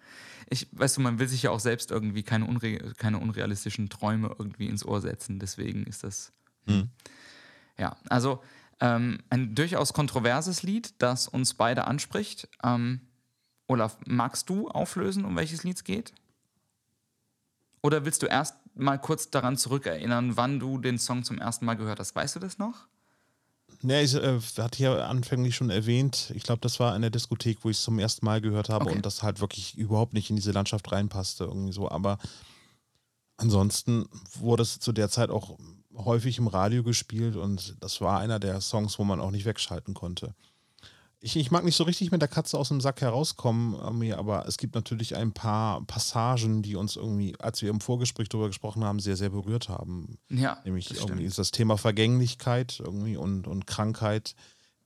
Ich, 0.49 0.69
weißt 0.73 0.97
du, 0.97 1.00
man 1.00 1.19
will 1.19 1.29
sich 1.29 1.43
ja 1.43 1.50
auch 1.50 1.61
selbst 1.61 1.91
irgendwie 1.91 2.23
keine, 2.23 2.47
unre 2.47 2.79
keine 2.95 3.19
unrealistischen 3.19 3.88
Träume 3.88 4.35
irgendwie 4.38 4.67
ins 4.67 4.85
Ohr 4.85 5.00
setzen. 5.00 5.38
Deswegen 5.38 5.85
ist 5.85 6.05
das. 6.05 6.33
Hm. 6.67 6.88
Ja, 7.79 7.97
also 8.09 8.43
ähm, 8.81 9.19
ein 9.31 9.55
durchaus 9.55 9.93
kontroverses 9.93 10.62
Lied, 10.62 10.95
das 10.99 11.29
uns 11.29 11.55
beide 11.55 11.87
anspricht. 11.87 12.49
Ähm, 12.64 13.00
Olaf, 13.73 13.97
magst 14.05 14.50
du 14.50 14.69
auflösen, 14.69 15.25
um 15.25 15.35
welches 15.35 15.64
Lied 15.64 15.76
es 15.76 15.85
geht? 15.85 16.12
Oder 17.81 18.05
willst 18.05 18.23
du 18.23 18.26
erst 18.26 18.55
mal 18.75 18.99
kurz 18.99 19.31
daran 19.31 19.57
zurückerinnern, 19.57 20.37
wann 20.37 20.61
du 20.61 20.76
den 20.76 20.99
Song 20.99 21.25
zum 21.25 21.38
ersten 21.38 21.64
Mal 21.64 21.75
gehört 21.75 21.99
hast? 21.99 22.14
Weißt 22.14 22.37
du 22.37 22.41
das 22.41 22.59
noch? 22.59 22.87
Ne, 23.81 24.02
ich 24.02 24.14
äh, 24.14 24.38
hatte 24.59 24.83
ja 24.83 25.07
anfänglich 25.07 25.57
schon 25.57 25.71
erwähnt, 25.71 26.33
ich 26.37 26.43
glaube, 26.43 26.61
das 26.61 26.79
war 26.81 26.95
in 26.95 27.00
der 27.00 27.11
Diskothek, 27.11 27.64
wo 27.64 27.71
ich 27.71 27.79
es 27.79 27.83
zum 27.83 27.99
ersten 27.99 28.26
Mal 28.26 28.43
gehört 28.43 28.69
habe 28.69 28.85
okay. 28.85 28.95
und 28.95 29.07
das 29.07 29.23
halt 29.23 29.41
wirklich 29.41 29.76
überhaupt 29.79 30.12
nicht 30.12 30.29
in 30.29 30.37
diese 30.37 30.52
Landschaft 30.52 30.93
reinpasste, 30.93 31.45
irgendwie 31.45 31.73
so. 31.73 31.91
Aber 31.91 32.19
ansonsten 33.38 34.05
wurde 34.38 34.64
es 34.64 34.81
zu 34.81 34.93
der 34.93 35.09
Zeit 35.09 35.31
auch 35.31 35.59
häufig 35.97 36.37
im 36.37 36.47
Radio 36.47 36.83
gespielt 36.83 37.37
und 37.37 37.76
das 37.81 38.02
war 38.02 38.21
einer 38.21 38.38
der 38.38 38.61
Songs, 38.61 38.99
wo 38.99 39.05
man 39.05 39.19
auch 39.19 39.31
nicht 39.31 39.47
wegschalten 39.47 39.95
konnte 39.95 40.35
ich, 41.25 41.37
ich 41.37 41.52
mag 41.52 41.64
nicht 41.64 41.76
so 41.76 41.85
richtig 41.85 42.11
mit 42.11 42.21
der 42.21 42.29
Katze 42.29 42.59
aus 42.59 42.69
dem 42.69 42.81
Sack 42.81 43.00
herauskommen, 43.00 43.75
irgendwie, 43.75 44.12
aber 44.12 44.45
es 44.49 44.59
gibt 44.59 44.75
natürlich 44.75 45.14
ein 45.17 45.33
paar 45.33 45.83
Passagen, 45.87 46.62
die 46.62 46.75
uns 46.75 46.97
irgendwie, 46.97 47.38
als 47.38 47.62
wir 47.62 47.71
im 47.71 47.81
Vorgespräch 47.81 48.29
darüber 48.29 48.49
gesprochen 48.49 48.83
haben, 48.83 48.99
sehr, 48.99 49.17
sehr 49.17 49.31
berührt 49.31 49.69
haben. 49.69 50.19
Ja. 50.29 50.61
Nämlich 50.64 50.88
das 50.88 50.99
irgendwie 50.99 51.25
ist 51.25 51.38
das 51.38 51.52
Thema 51.52 51.79
Vergänglichkeit 51.79 52.81
irgendwie 52.85 53.17
und, 53.17 53.47
und 53.47 53.69
Krankheit, 53.69 54.35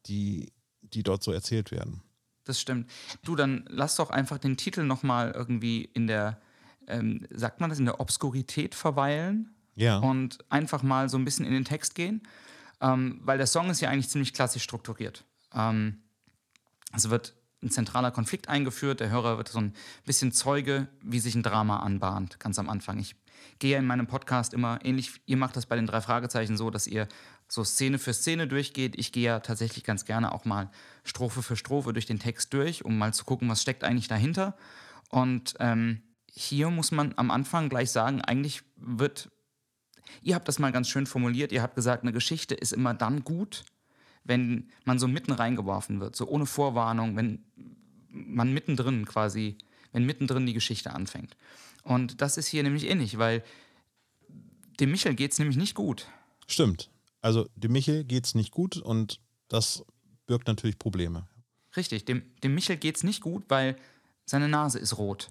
die, 0.07 0.53
die 0.83 1.03
dort 1.03 1.23
so 1.23 1.33
erzählt 1.33 1.71
werden. 1.71 2.03
Das 2.45 2.61
stimmt. 2.61 2.91
Du, 3.25 3.35
dann 3.35 3.65
lass 3.71 3.97
doch 3.97 4.11
einfach 4.11 4.37
den 4.37 4.59
Titel 4.59 4.83
nochmal 4.85 5.33
irgendwie 5.35 5.89
in 5.95 6.07
der, 6.07 6.39
ähm, 6.87 7.27
sagt 7.31 7.61
man 7.63 7.71
das, 7.71 7.79
in 7.79 7.87
der 7.87 7.99
Obskurität 7.99 8.75
verweilen 8.75 9.55
Ja. 9.75 9.99
und 10.01 10.39
einfach 10.51 10.83
mal 10.83 11.09
so 11.09 11.17
ein 11.17 11.25
bisschen 11.25 11.47
in 11.47 11.53
den 11.53 11.65
Text 11.65 11.95
gehen, 11.95 12.23
ähm, 12.83 13.23
weil 13.25 13.39
der 13.39 13.47
Song 13.47 13.71
ist 13.71 13.81
ja 13.81 13.89
eigentlich 13.89 14.11
ziemlich 14.11 14.35
klassisch 14.35 14.63
strukturiert. 14.63 15.25
Ähm, 15.55 16.03
es 16.93 17.11
wird 17.11 17.35
ein 17.63 17.71
zentraler 17.71 18.11
Konflikt 18.11 18.49
eingeführt, 18.49 19.01
der 19.01 19.11
Hörer 19.11 19.39
wird 19.39 19.49
so 19.49 19.59
ein 19.59 19.75
bisschen 20.05 20.33
Zeuge, 20.33 20.89
wie 21.03 21.21
sich 21.21 21.35
ein 21.35 21.43
Drama 21.43 21.79
anbahnt, 21.81 22.39
ganz 22.39 22.59
am 22.59 22.69
Anfang. 22.69 22.99
Ich 22.99 23.17
gehe 23.59 23.79
in 23.79 23.87
meinem 23.87 24.07
Podcast 24.07 24.55
immer 24.55 24.79
ähnlich, 24.85 25.21
ihr 25.27 25.37
macht 25.37 25.57
das 25.57 25.67
bei 25.67 25.77
den 25.77 25.87
drei 25.87 26.01
Fragezeichen 26.01 26.57
so, 26.57 26.71
dass 26.71 26.87
ihr 26.87 27.09
so 27.49 27.65
Szene 27.65 27.99
für 27.99 28.13
Szene 28.13 28.47
durchgeht. 28.47 28.99
Ich 28.99 29.13
gehe 29.13 29.25
ja 29.25 29.41
tatsächlich 29.41 29.85
ganz 29.85 30.05
gerne 30.05 30.33
auch 30.33 30.45
mal 30.45 30.71
Strophe 31.05 31.43
für 31.43 31.57
Strophe 31.57 31.93
durch 31.93 32.07
den 32.07 32.19
Text 32.19 32.53
durch, 32.53 32.85
um 32.85 32.99
mal 32.99 33.15
zu 33.15 33.25
gucken, 33.25 33.49
was 33.49 33.63
steckt 33.63 33.85
eigentlich 33.85 34.09
dahinter. 34.09 34.57
Und 35.11 35.55
ähm, 35.61 36.03
hier 36.31 36.71
muss 36.71 36.91
man 36.91 37.15
am 37.17 37.31
Anfang 37.31 37.69
gleich 37.69 37.91
sagen, 37.91 38.21
eigentlich 38.21 38.63
wird, 38.77 39.31
ihr 40.23 40.35
habt 40.35 40.49
das 40.49 40.59
mal 40.59 40.73
ganz 40.73 40.89
schön 40.89 41.07
formuliert, 41.07 41.53
ihr 41.53 41.63
habt 41.63 41.77
gesagt, 41.77 42.03
eine 42.03 42.13
Geschichte 42.13 42.55
ist 42.55 42.73
immer 42.73 42.95
dann 42.95 43.25
gut, 43.25 43.65
wenn 44.27 44.69
man 44.85 44.99
so 44.99 45.09
mitten 45.09 45.33
reingeworfen 45.33 46.01
wird, 46.01 46.17
so 46.17 46.27
ohne 46.27 46.47
Vorwarnung, 46.47 47.17
wenn 47.17 47.45
man 48.09 48.53
mittendrin 48.53 49.05
quasi, 49.07 49.57
wenn 49.93 50.05
mittendrin 50.05 50.47
die 50.47 50.53
Geschichte 50.53 50.93
anfängt. 50.93 51.37
Und 51.83 52.21
das 52.21 52.37
ist 52.37 52.49
hier 52.49 52.63
nämlich 52.63 52.89
ähnlich, 52.89 53.19
weil 53.19 53.43
dem 54.81 54.91
Michel 54.91 55.15
geht 55.15 55.33
es 55.33 55.39
nämlich 55.39 55.57
nicht 55.57 55.75
gut. 55.75 56.09
Stimmt. 56.47 56.91
Also 57.23 57.49
dem 57.57 57.73
Michel 57.73 58.05
geht 58.05 58.27
es 58.27 58.35
nicht 58.35 58.53
gut 58.53 58.77
und 58.77 59.21
das 59.49 59.85
birgt 60.27 60.49
natürlich 60.49 60.79
Probleme. 60.79 61.27
Richtig, 61.77 62.05
dem, 62.05 62.23
dem 62.43 62.55
Michel 62.55 62.77
geht 62.77 62.97
es 62.97 63.05
nicht 63.05 63.21
gut, 63.21 63.45
weil 63.49 63.77
seine 64.25 64.49
Nase 64.49 64.79
ist 64.79 64.99
rot. 64.99 65.29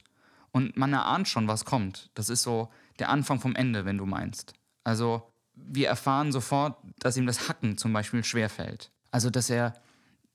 Und 0.51 0.77
man 0.77 0.93
erahnt 0.93 1.27
schon, 1.27 1.47
was 1.47 1.65
kommt. 1.65 2.09
Das 2.13 2.29
ist 2.29 2.43
so 2.43 2.69
der 2.99 3.09
Anfang 3.09 3.39
vom 3.41 3.55
Ende, 3.55 3.83
wenn 3.83 3.97
du 3.97 4.05
meinst. 4.05 4.53
Also 4.83 5.23
wir 5.55 5.87
erfahren 5.87 6.31
sofort, 6.31 6.77
dass 6.99 7.17
ihm 7.17 7.25
das 7.25 7.47
Hacken 7.47 7.77
zum 7.77 7.93
Beispiel 7.93 8.23
schwerfällt. 8.23 8.91
Also 9.11 9.29
dass 9.29 9.49
er 9.49 9.73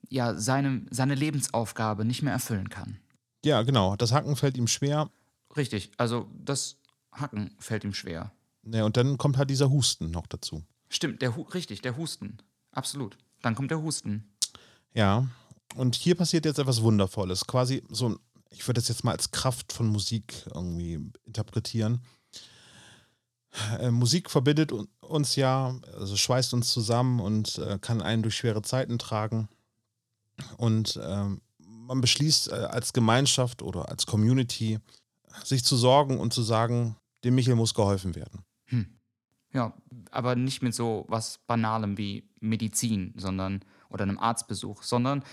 ja 0.09 0.35
seine, 0.35 0.87
seine 0.91 1.15
Lebensaufgabe 1.15 2.05
nicht 2.05 2.23
mehr 2.23 2.33
erfüllen 2.33 2.69
kann. 2.69 2.99
Ja, 3.45 3.63
genau. 3.63 3.97
Das 3.97 4.13
Hacken 4.13 4.37
fällt 4.37 4.57
ihm 4.57 4.67
schwer. 4.67 5.11
Richtig, 5.57 5.91
also 5.97 6.29
das 6.39 6.77
Hacken 7.13 7.55
fällt 7.59 7.85
ihm 7.85 7.95
schwer. 7.95 8.33
Ne, 8.63 8.85
und 8.85 8.97
dann 8.97 9.19
kommt 9.19 9.39
halt 9.39 9.51
dieser 9.51 9.71
Husten 9.71 10.11
noch 10.11 10.27
dazu. 10.27 10.63
Stimmt, 10.89 11.23
der 11.23 11.37
Hu 11.37 11.43
richtig, 11.43 11.83
der 11.83 11.97
Husten. 11.97 12.39
Absolut. 12.73 13.17
Dann 13.43 13.55
kommt 13.55 13.71
der 13.71 13.81
Husten. 13.81 14.29
Ja. 14.95 15.27
Und 15.77 15.95
hier 15.95 16.15
passiert 16.15 16.45
jetzt 16.45 16.59
etwas 16.59 16.83
Wundervolles. 16.83 17.47
Quasi 17.47 17.83
so, 17.89 18.19
ich 18.51 18.67
würde 18.67 18.81
das 18.81 18.89
jetzt 18.89 19.05
mal 19.05 19.13
als 19.13 19.31
Kraft 19.31 19.73
von 19.73 19.87
Musik 19.87 20.47
irgendwie 20.53 20.99
interpretieren. 21.25 22.01
Äh, 23.79 23.91
Musik 23.91 24.31
verbindet 24.31 24.73
un- 24.73 24.89
uns 25.01 25.37
ja, 25.37 25.75
also 25.99 26.17
schweißt 26.17 26.55
uns 26.55 26.73
zusammen 26.73 27.21
und 27.21 27.59
äh, 27.59 27.79
kann 27.81 28.01
einen 28.03 28.23
durch 28.23 28.37
schwere 28.37 28.63
Zeiten 28.63 28.99
tragen. 28.99 29.49
Und 30.57 30.99
ähm, 31.03 31.41
man 31.59 32.01
beschließt 32.01 32.53
äh, 32.53 32.55
als 32.55 32.93
Gemeinschaft 32.93 33.63
oder 33.63 33.89
als 33.89 34.07
Community, 34.07 34.79
sich 35.45 35.65
zu 35.65 35.77
sorgen 35.77 36.19
und 36.19 36.33
zu 36.33 36.43
sagen, 36.43 36.97
dem 37.25 37.35
Michel 37.35 37.55
muss 37.55 37.75
geholfen 37.75 38.15
werden. 38.15 38.45
Ja, 39.53 39.75
aber 40.13 40.37
nicht 40.37 40.63
mit 40.63 40.75
so 40.75 41.05
was 41.09 41.39
Banalem 41.49 41.99
wie 41.99 42.31
Medizin, 42.39 43.13
sondern 43.17 43.65
oder 43.89 44.05
einem 44.05 44.19
Arztbesuch, 44.19 44.85
sondern 44.85 45.25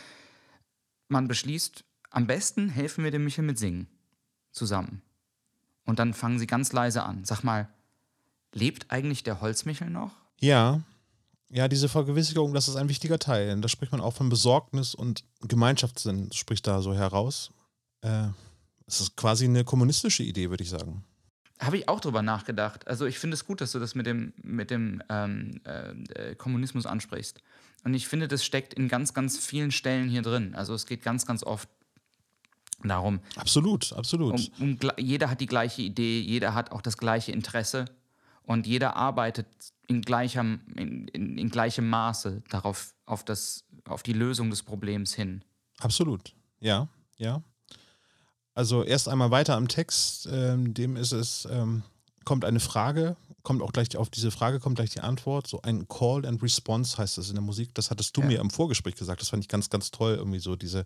man 1.07 1.27
beschließt, 1.27 1.85
am 2.09 2.25
besten 2.25 2.69
helfen 2.69 3.03
wir 3.03 3.11
dem 3.11 3.23
Michel 3.25 3.43
mit 3.43 3.59
Singen 3.59 3.87
zusammen. 4.51 5.03
Und 5.85 5.99
dann 5.99 6.15
fangen 6.15 6.39
sie 6.39 6.47
ganz 6.47 6.73
leise 6.73 7.03
an. 7.03 7.25
Sag 7.25 7.43
mal, 7.43 7.69
lebt 8.57 8.91
eigentlich 8.91 9.23
der 9.23 9.41
Holzmichel 9.41 9.89
noch? 9.89 10.11
Ja, 10.39 10.81
ja, 11.49 11.67
diese 11.67 11.87
Vergewissigerung, 11.87 12.53
das 12.53 12.67
ist 12.67 12.75
ein 12.75 12.89
wichtiger 12.89 13.19
Teil. 13.19 13.59
Da 13.61 13.69
spricht 13.69 13.91
man 13.91 14.01
auch 14.01 14.13
von 14.13 14.27
Besorgnis 14.27 14.93
und 14.93 15.23
Gemeinschaftssinn, 15.41 16.31
spricht 16.33 16.67
da 16.67 16.81
so 16.81 16.93
heraus. 16.93 17.51
Äh, 18.01 18.27
es 18.85 18.99
ist 18.99 19.15
quasi 19.15 19.45
eine 19.45 19.63
kommunistische 19.63 20.23
Idee, 20.23 20.49
würde 20.49 20.63
ich 20.63 20.69
sagen. 20.69 21.03
Habe 21.59 21.77
ich 21.77 21.89
auch 21.89 22.01
drüber 22.01 22.21
nachgedacht. 22.21 22.87
Also 22.87 23.05
ich 23.05 23.17
finde 23.17 23.35
es 23.35 23.45
gut, 23.45 23.61
dass 23.61 23.71
du 23.71 23.79
das 23.79 23.95
mit 23.95 24.05
dem, 24.05 24.33
mit 24.43 24.71
dem 24.71 25.01
ähm, 25.09 25.61
äh, 25.63 26.35
Kommunismus 26.35 26.85
ansprichst. 26.85 27.39
Und 27.83 27.93
ich 27.93 28.07
finde, 28.07 28.27
das 28.27 28.43
steckt 28.43 28.73
in 28.73 28.89
ganz, 28.89 29.13
ganz 29.13 29.37
vielen 29.37 29.71
Stellen 29.71 30.09
hier 30.09 30.21
drin. 30.21 30.53
Also 30.53 30.73
es 30.73 30.85
geht 30.85 31.01
ganz, 31.01 31.25
ganz 31.25 31.43
oft 31.43 31.69
darum, 32.83 33.21
Absolut, 33.37 33.91
absolut. 33.93 34.51
um, 34.59 34.77
um, 34.81 34.91
jeder 34.97 35.29
hat 35.31 35.41
die 35.41 35.47
gleiche 35.47 35.81
Idee, 35.81 36.19
jeder 36.19 36.53
hat 36.53 36.71
auch 36.71 36.81
das 36.81 36.97
gleiche 36.97 37.31
Interesse 37.31 37.85
und 38.47 38.65
jeder 38.65 38.95
arbeitet 38.95 39.45
in 39.87 40.01
gleichem, 40.01 40.61
in, 40.75 41.07
in, 41.09 41.37
in 41.37 41.49
gleichem 41.49 41.87
Maße 41.89 42.41
darauf, 42.49 42.93
auf, 43.05 43.23
das, 43.23 43.63
auf 43.87 44.01
die 44.03 44.13
Lösung 44.13 44.49
des 44.49 44.63
Problems 44.63 45.13
hin. 45.13 45.43
Absolut. 45.79 46.33
Ja, 46.59 46.87
ja. 47.17 47.43
Also 48.55 48.83
erst 48.83 49.07
einmal 49.07 49.29
weiter 49.29 49.55
am 49.55 49.67
Text, 49.67 50.27
ähm, 50.31 50.73
dem 50.73 50.95
ist 50.95 51.11
es, 51.11 51.47
ähm, 51.51 51.83
kommt 52.25 52.43
eine 52.43 52.59
Frage, 52.59 53.15
kommt 53.43 53.61
auch 53.61 53.71
gleich 53.71 53.95
auf 53.95 54.09
diese 54.09 54.31
Frage, 54.31 54.59
kommt 54.59 54.77
gleich 54.77 54.89
die 54.89 55.01
Antwort. 55.01 55.45
So 55.47 55.61
ein 55.61 55.87
Call 55.87 56.25
and 56.25 56.41
Response 56.41 56.97
heißt 56.97 57.17
das 57.17 57.29
in 57.29 57.35
der 57.35 57.43
Musik. 57.43 57.73
Das 57.75 57.91
hattest 57.91 58.17
du 58.17 58.21
Ja. 58.21 58.27
mir 58.27 58.39
im 58.39 58.49
Vorgespräch 58.49 58.95
gesagt. 58.95 59.21
Das 59.21 59.29
fand 59.29 59.43
ich 59.43 59.47
ganz, 59.47 59.69
ganz 59.69 59.91
toll. 59.91 60.15
Irgendwie 60.15 60.39
so 60.39 60.55
diese, 60.55 60.85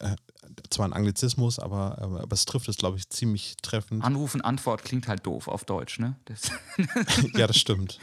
äh, 0.00 0.16
zwar 0.70 0.86
ein 0.86 0.92
Anglizismus, 0.92 1.58
aber, 1.58 1.98
aber, 2.00 2.20
aber 2.22 2.32
es 2.32 2.44
trifft 2.44 2.68
es, 2.68 2.76
glaube 2.76 2.98
ich, 2.98 3.08
ziemlich 3.08 3.56
treffend. 3.62 4.04
Anrufen, 4.04 4.40
Antwort 4.40 4.84
klingt 4.84 5.08
halt 5.08 5.26
doof 5.26 5.48
auf 5.48 5.64
Deutsch, 5.64 5.98
ne? 5.98 6.16
Das, 6.26 6.50
ja, 7.34 7.46
das 7.46 7.58
stimmt. 7.58 7.98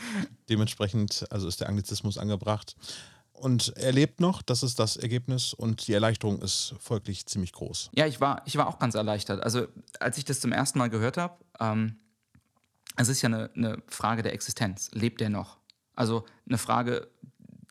Dementsprechend, 0.50 1.26
also 1.32 1.48
ist 1.48 1.62
der 1.62 1.70
Anglizismus 1.70 2.18
angebracht. 2.18 2.76
Und 3.34 3.74
er 3.78 3.94
lebt 3.94 4.20
noch, 4.20 4.42
das 4.42 4.64
ist 4.64 4.80
das 4.80 4.98
Ergebnis 4.98 5.54
und 5.54 5.88
die 5.88 5.94
Erleichterung 5.94 6.42
ist 6.42 6.76
folglich 6.80 7.26
ziemlich 7.26 7.54
groß. 7.54 7.90
ja, 7.94 8.06
ich 8.06 8.20
war, 8.20 8.42
ich 8.46 8.58
war 8.58 8.68
auch 8.68 8.80
ganz 8.80 8.96
erleichtert. 8.96 9.42
Also 9.42 9.68
als 10.00 10.18
ich 10.18 10.26
das 10.26 10.42
zum 10.42 10.52
ersten 10.52 10.78
Mal 10.78 10.90
gehört 10.90 11.16
habe, 11.16 11.38
ähm, 11.60 11.96
es 12.98 13.08
ist 13.08 13.22
ja 13.22 13.28
eine, 13.28 13.50
eine 13.56 13.82
Frage 13.88 14.24
der 14.24 14.34
Existenz. 14.34 14.92
Lebt 14.94 15.22
er 15.22 15.30
noch? 15.30 15.58
Also 15.96 16.26
eine 16.46 16.58
Frage, 16.58 17.08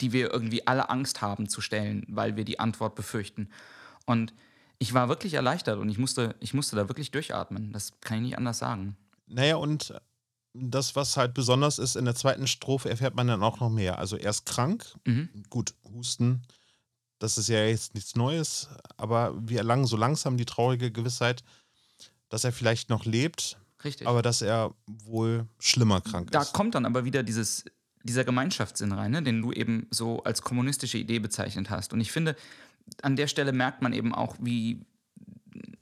die 0.01 0.13
wir 0.13 0.33
irgendwie 0.33 0.67
alle 0.67 0.89
Angst 0.89 1.21
haben 1.21 1.49
zu 1.49 1.61
stellen, 1.61 2.07
weil 2.09 2.37
wir 2.37 2.45
die 2.45 2.61
Antwort 2.61 2.95
befürchten. 2.95 3.51
Und 4.09 4.35
ich 4.79 4.95
war 4.95 5.09
wirklich 5.09 5.35
erleichtert 5.35 5.79
und 5.79 5.89
ich 5.89 5.99
musste, 5.99 6.35
ich 6.41 6.55
musste 6.55 6.77
da 6.77 6.89
wirklich 6.89 7.11
durchatmen. 7.11 7.73
Das 7.73 7.93
kann 8.01 8.19
ich 8.19 8.23
nicht 8.25 8.39
anders 8.39 8.59
sagen. 8.59 8.97
Naja, 9.27 9.57
und 9.57 9.93
das, 10.55 10.97
was 10.97 11.17
halt 11.17 11.35
besonders 11.35 11.79
ist, 11.79 11.97
in 11.97 12.05
der 12.05 12.15
zweiten 12.15 12.47
Strophe 12.47 12.89
erfährt 12.89 13.15
man 13.15 13.27
dann 13.27 13.43
auch 13.43 13.61
noch 13.61 13.71
mehr. 13.71 13.99
Also 13.99 14.17
er 14.17 14.31
ist 14.31 14.47
krank, 14.47 14.85
Mhm. 15.07 15.29
gut, 15.51 15.75
Husten, 15.95 16.43
das 17.19 17.37
ist 17.39 17.49
ja 17.49 17.65
jetzt 17.65 17.95
nichts 17.95 18.15
Neues, 18.17 18.69
aber 18.97 19.35
wir 19.41 19.59
erlangen 19.59 19.85
so 19.87 19.97
langsam 19.97 20.37
die 20.37 20.47
traurige 20.47 20.91
Gewissheit, 20.93 21.43
dass 22.29 22.45
er 22.45 22.53
vielleicht 22.53 22.89
noch 22.91 23.05
lebt, 23.05 23.59
Richtig. 23.85 24.07
aber 24.07 24.23
dass 24.23 24.41
er 24.43 24.75
wohl 24.87 25.47
schlimmer 25.59 26.01
krank 26.01 26.31
da 26.31 26.43
ist. 26.43 26.53
kommt 26.53 26.75
dann 26.77 26.87
aber 26.87 27.05
wieder 27.05 27.23
dieses, 27.25 27.65
dieser 28.05 28.25
Gemeinschaftssinn 28.25 28.93
rein, 28.93 29.11
ne, 29.11 29.23
den 29.23 29.43
du 29.43 29.53
eben 29.53 29.87
so 29.91 30.23
als 30.23 30.43
kommunistische 30.43 30.99
Idee 30.99 31.19
bezeichnet 31.19 31.69
hast. 31.71 31.93
Und 31.93 32.01
ich 32.01 32.13
finde, 32.13 32.37
an 33.03 33.17
der 33.17 33.27
Stelle 33.27 33.53
merkt 33.53 33.83
man 33.83 33.93
eben 33.93 34.15
auch, 34.15 34.37
wie, 34.41 34.85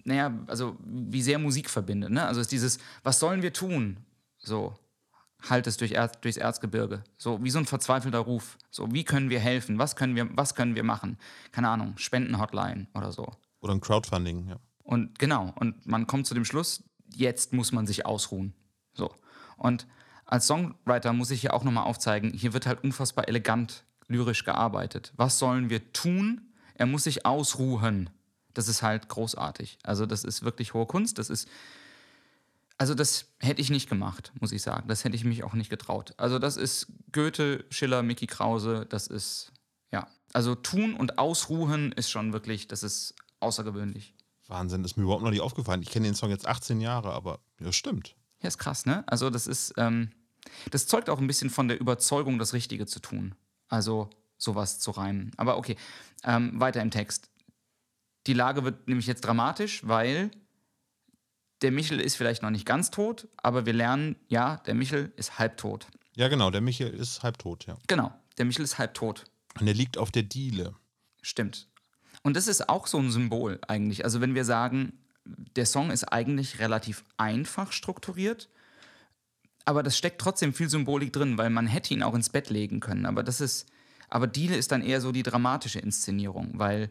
naja, 0.05 0.33
also 0.47 0.77
wie 0.85 1.23
sehr 1.23 1.39
Musik 1.39 1.71
verbindet. 1.71 2.11
Ne? 2.11 2.27
Also 2.27 2.41
ist 2.41 2.53
dieses, 2.53 2.79
was 3.03 3.19
sollen 3.19 3.43
wir 3.43 3.53
tun? 3.53 3.99
So, 4.39 4.75
halt 5.49 5.67
es 5.67 5.77
durch 5.77 5.93
Erz, 5.93 6.21
durchs 6.21 6.37
Erzgebirge. 6.37 7.05
So, 7.19 7.43
wie 7.43 7.51
so 7.51 7.59
ein 7.59 7.67
verzweifelter 7.67 8.19
Ruf. 8.21 8.59
So, 8.71 8.93
wie 8.93 9.05
können 9.05 9.31
wir 9.31 9.41
helfen? 9.41 9.79
Was 9.79 9.97
können 9.97 10.17
wir, 10.17 10.29
was 10.37 10.55
können 10.55 10.75
wir 10.75 10.85
machen? 10.85 11.19
Keine 11.53 11.69
Ahnung, 11.69 11.95
Spendenhotline 11.97 12.89
oder 12.95 13.13
so. 13.13 13.33
Oder 13.61 13.75
ein 13.75 13.81
Crowdfunding, 13.81 14.49
ja. 14.49 14.57
Und 14.83 15.19
genau, 15.19 15.53
und 15.57 15.87
man 15.87 16.07
kommt 16.07 16.27
zu 16.27 16.35
dem 16.35 16.45
Schluss, 16.45 16.85
jetzt 17.13 17.53
muss 17.53 17.73
man 17.73 17.87
sich 17.87 18.07
ausruhen. 18.07 18.55
So. 18.93 19.13
Und 19.57 19.87
als 20.25 20.47
Songwriter 20.47 21.13
muss 21.13 21.31
ich 21.31 21.41
hier 21.41 21.55
auch 21.55 21.65
nochmal 21.65 21.85
aufzeigen, 21.85 22.33
hier 22.33 22.53
wird 22.53 22.67
halt 22.67 22.85
unfassbar 22.85 23.27
elegant 23.29 23.85
lyrisch 24.07 24.45
gearbeitet. 24.45 25.13
Was 25.17 25.39
sollen 25.39 25.71
wir 25.71 25.93
tun? 25.93 26.46
Er 26.79 26.87
muss 26.87 27.05
sich 27.05 27.27
ausruhen. 27.27 28.11
Das 28.55 28.69
ist 28.69 28.83
halt 28.83 29.09
großartig. 29.09 29.79
Also, 29.83 30.07
das 30.07 30.25
ist 30.25 30.43
wirklich 30.43 30.75
hohe 30.75 30.87
Kunst. 30.87 31.19
Das 31.19 31.31
ist. 31.31 31.49
Also, 32.79 32.95
das 32.95 33.27
hätte 33.39 33.61
ich 33.61 33.71
nicht 33.71 33.89
gemacht, 33.89 34.33
muss 34.41 34.53
ich 34.53 34.63
sagen. 34.63 34.89
Das 34.89 35.05
hätte 35.05 35.17
ich 35.17 35.25
mich 35.25 35.45
auch 35.45 35.55
nicht 35.55 35.71
getraut. 35.71 36.15
Also, 36.17 36.39
das 36.39 36.57
ist 36.57 36.87
Goethe, 37.13 37.65
Schiller, 37.71 38.03
Mickey 38.03 38.27
Krause. 38.27 38.87
Das 38.89 39.07
ist. 39.07 39.53
Ja, 39.93 40.09
also 40.33 40.55
tun 40.55 40.95
und 40.95 41.19
ausruhen 41.19 41.93
ist 41.93 42.11
schon 42.11 42.33
wirklich, 42.33 42.69
das 42.69 42.83
ist 42.83 43.15
außergewöhnlich. 43.41 44.15
Wahnsinn, 44.49 44.85
ist 44.85 44.97
mir 44.97 45.05
überhaupt 45.05 45.23
noch 45.23 45.31
nicht 45.31 45.41
aufgefallen. 45.41 45.83
Ich 45.83 45.91
kenne 45.91 46.07
den 46.07 46.15
Song 46.15 46.31
jetzt 46.31 46.47
18 46.47 46.81
Jahre, 46.81 47.13
aber 47.13 47.41
ja, 47.61 47.73
stimmt. 47.73 48.15
Ja, 48.43 48.49
ist 48.49 48.59
krass, 48.59 48.87
ne? 48.87 49.03
Also 49.07 49.31
das 49.31 49.47
ist, 49.47 49.75
ähm, 49.77 50.11
das 50.71 50.87
zeugt 50.87 51.11
auch 51.11 51.19
ein 51.19 51.27
bisschen 51.27 51.51
von 51.51 51.69
der 51.69 51.81
Überzeugung, 51.81 52.39
das 52.39 52.53
Richtige 52.53 52.87
zu 52.87 53.01
tun. 53.01 53.35
Also 53.69 54.11
sowas 54.39 54.79
zu 54.79 54.91
reimen. 54.91 55.33
Aber 55.37 55.59
okay, 55.59 55.77
ähm, 56.25 56.59
weiter 56.61 56.83
im 56.83 56.91
Text. 56.91 57.31
Die 58.27 58.35
Lage 58.35 58.65
wird 58.65 58.89
nämlich 58.89 59.07
jetzt 59.07 59.25
dramatisch, 59.25 59.87
weil 59.87 60.31
der 61.63 61.73
Michel 61.73 62.01
ist 62.01 62.17
vielleicht 62.17 62.43
noch 62.43 62.51
nicht 62.51 62.67
ganz 62.67 62.91
tot, 62.91 63.29
aber 63.37 63.67
wir 63.67 63.73
lernen, 63.73 64.17
ja, 64.29 64.57
der 64.67 64.75
Michel 64.75 65.13
ist 65.17 65.39
halbtot. 65.39 65.87
Ja, 66.15 66.29
genau, 66.29 66.51
der 66.51 66.61
Michel 66.61 66.89
ist 66.89 67.23
halbtot, 67.23 67.67
ja. 67.67 67.77
Genau, 67.87 68.13
der 68.39 68.45
Michel 68.45 68.65
ist 68.65 68.79
halbtot. 68.79 69.25
Und 69.59 69.67
er 69.67 69.75
liegt 69.75 69.97
auf 69.97 70.11
der 70.11 70.23
Diele. 70.23 70.75
Stimmt. 71.23 71.69
Und 72.23 72.37
das 72.37 72.47
ist 72.47 72.69
auch 72.69 72.87
so 72.87 72.99
ein 72.99 73.11
Symbol 73.11 73.59
eigentlich. 73.69 74.05
Also 74.05 74.21
wenn 74.21 74.35
wir 74.35 74.45
sagen, 74.45 74.93
der 75.25 75.67
Song 75.67 75.91
ist 75.91 76.05
eigentlich 76.05 76.59
relativ 76.59 77.05
einfach 77.17 77.73
strukturiert, 77.73 78.49
aber 79.65 79.83
das 79.83 79.97
steckt 79.99 80.21
trotzdem 80.21 80.55
viel 80.55 80.69
Symbolik 80.69 81.13
drin, 81.13 81.39
weil 81.39 81.51
man 81.51 81.67
hätte 81.67 81.93
ihn 81.93 82.03
auch 82.03 82.15
ins 82.15 82.29
Bett 82.29 82.51
legen 82.51 82.81
können. 82.81 83.07
Aber 83.07 83.23
das 83.23 83.41
ist, 83.41 83.67
aber 84.09 84.27
Diele 84.27 84.57
ist 84.57 84.73
dann 84.73 84.83
eher 84.83 85.01
so 85.01 85.13
die 85.13 85.23
dramatische 85.23 85.79
Inszenierung, 85.79 86.53
weil 86.55 86.91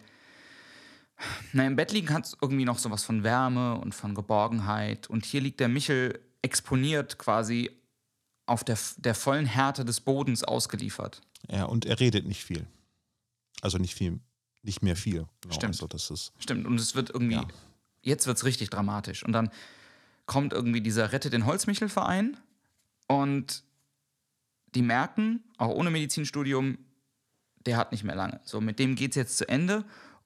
na, 1.53 1.65
im 1.65 1.75
Bett 1.75 1.91
liegen 1.91 2.13
hat 2.13 2.25
es 2.25 2.37
irgendwie 2.41 2.65
noch 2.65 2.77
sowas 2.77 3.03
von 3.03 3.23
Wärme 3.23 3.75
und 3.75 3.95
von 3.95 4.15
Geborgenheit. 4.15 5.09
Und 5.09 5.25
hier 5.25 5.41
liegt 5.41 5.59
der 5.59 5.69
Michel 5.69 6.19
exponiert 6.41 7.17
quasi 7.17 7.71
auf 8.45 8.63
der, 8.63 8.77
der 8.97 9.15
vollen 9.15 9.45
Härte 9.45 9.85
des 9.85 10.01
Bodens 10.01 10.43
ausgeliefert. 10.43 11.21
Ja, 11.49 11.65
und 11.65 11.85
er 11.85 11.99
redet 11.99 12.27
nicht 12.27 12.43
viel. 12.43 12.67
Also 13.61 13.77
nicht 13.77 13.95
viel, 13.95 14.19
nicht 14.61 14.83
mehr 14.83 14.95
viel. 14.95 15.25
Genau. 15.41 15.53
Stimmt. 15.53 15.73
Also 15.73 15.87
das 15.87 16.11
ist 16.11 16.33
Stimmt. 16.37 16.67
Und 16.67 16.79
es 16.79 16.95
wird 16.95 17.09
irgendwie, 17.09 17.35
ja. 17.35 17.47
jetzt 18.01 18.27
wird 18.27 18.37
es 18.37 18.43
richtig 18.43 18.69
dramatisch. 18.69 19.23
Und 19.23 19.31
dann 19.31 19.49
kommt 20.25 20.53
irgendwie 20.53 20.81
dieser 20.81 21.11
Rette 21.11 21.29
den 21.29 21.45
Holzmichel-Verein 21.45 22.37
und 23.07 23.63
die 24.73 24.81
merken, 24.81 25.43
auch 25.57 25.69
ohne 25.69 25.89
Medizinstudium, 25.89 26.77
der 27.65 27.77
hat 27.77 27.91
nicht 27.91 28.03
mehr 28.03 28.15
lange. 28.15 28.39
So, 28.43 28.61
mit 28.61 28.79
dem 28.79 28.95
geht 28.95 29.11
es 29.11 29.15
jetzt 29.15 29.37
zu 29.37 29.47
Ende. 29.47 29.83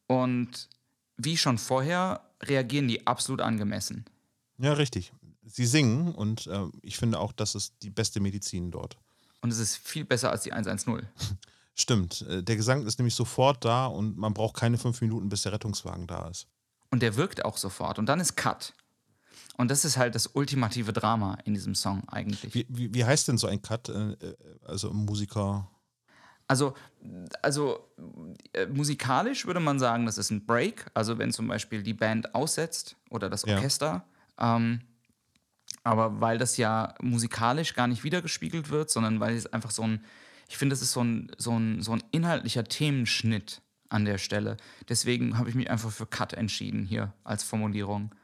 Und 0.07 0.69
wie 1.17 1.37
schon 1.37 1.57
vorher 1.57 2.21
reagieren 2.41 2.87
die 2.87 3.05
absolut 3.05 3.41
angemessen. 3.41 4.05
Ja, 4.57 4.73
richtig. 4.73 5.13
Sie 5.45 5.65
singen 5.65 6.13
und 6.13 6.47
äh, 6.47 6.65
ich 6.81 6.97
finde 6.97 7.19
auch, 7.19 7.31
das 7.31 7.55
ist 7.55 7.75
die 7.81 7.89
beste 7.89 8.19
Medizin 8.19 8.71
dort. 8.71 8.97
Und 9.41 9.51
es 9.51 9.59
ist 9.59 9.77
viel 9.77 10.05
besser 10.05 10.31
als 10.31 10.43
die 10.43 10.51
110. 10.51 11.07
Stimmt. 11.75 12.21
Äh, 12.23 12.43
der 12.43 12.55
Gesang 12.55 12.85
ist 12.85 12.99
nämlich 12.99 13.15
sofort 13.15 13.63
da 13.63 13.85
und 13.85 14.17
man 14.17 14.33
braucht 14.33 14.55
keine 14.55 14.77
fünf 14.77 15.01
Minuten, 15.01 15.29
bis 15.29 15.43
der 15.43 15.53
Rettungswagen 15.53 16.07
da 16.07 16.27
ist. 16.27 16.47
Und 16.91 17.01
der 17.01 17.15
wirkt 17.15 17.45
auch 17.45 17.57
sofort. 17.57 17.99
Und 17.99 18.07
dann 18.07 18.19
ist 18.19 18.35
Cut. 18.35 18.73
Und 19.57 19.69
das 19.71 19.85
ist 19.85 19.97
halt 19.97 20.15
das 20.15 20.27
ultimative 20.27 20.93
Drama 20.93 21.37
in 21.45 21.53
diesem 21.53 21.75
Song 21.75 22.07
eigentlich. 22.09 22.53
Wie, 22.53 22.65
wie, 22.69 22.93
wie 22.93 23.05
heißt 23.05 23.27
denn 23.27 23.37
so 23.37 23.47
ein 23.47 23.61
Cut? 23.61 23.89
Äh, 23.89 24.11
äh, 24.11 24.35
also 24.65 24.91
Musiker. 24.93 25.69
Also, 26.49 26.73
also 27.43 27.87
äh, 28.53 28.65
musikalisch 28.65 29.45
würde 29.45 29.59
man 29.59 29.77
sagen, 29.77 30.07
das 30.07 30.17
ist 30.17 30.31
ein 30.31 30.47
Break. 30.47 30.87
Also 30.95 31.19
wenn 31.19 31.31
zum 31.31 31.47
Beispiel 31.47 31.83
die 31.83 31.93
Band 31.93 32.33
aussetzt 32.33 32.95
oder 33.11 33.29
das 33.29 33.45
Orchester. 33.45 34.03
Ja. 34.39 34.55
Ähm, 34.57 34.81
aber 35.83 36.19
weil 36.19 36.39
das 36.39 36.57
ja 36.57 36.95
musikalisch 37.01 37.75
gar 37.75 37.85
nicht 37.85 38.03
wiedergespiegelt 38.03 38.71
wird, 38.71 38.89
sondern 38.89 39.19
weil 39.19 39.35
es 39.35 39.45
einfach 39.45 39.69
so 39.69 39.83
ein, 39.83 40.03
ich 40.47 40.57
finde, 40.57 40.73
das 40.73 40.81
ist 40.81 40.91
so 40.91 41.03
ein, 41.03 41.31
so, 41.37 41.55
ein, 41.57 41.83
so 41.83 41.91
ein 41.91 42.03
inhaltlicher 42.11 42.63
Themenschnitt 42.63 43.61
an 43.87 44.05
der 44.05 44.17
Stelle. 44.17 44.57
Deswegen 44.89 45.37
habe 45.37 45.49
ich 45.49 45.55
mich 45.55 45.69
einfach 45.69 45.91
für 45.91 46.07
Cut 46.07 46.33
entschieden 46.33 46.83
hier 46.83 47.13
als 47.23 47.43
Formulierung. 47.43 48.15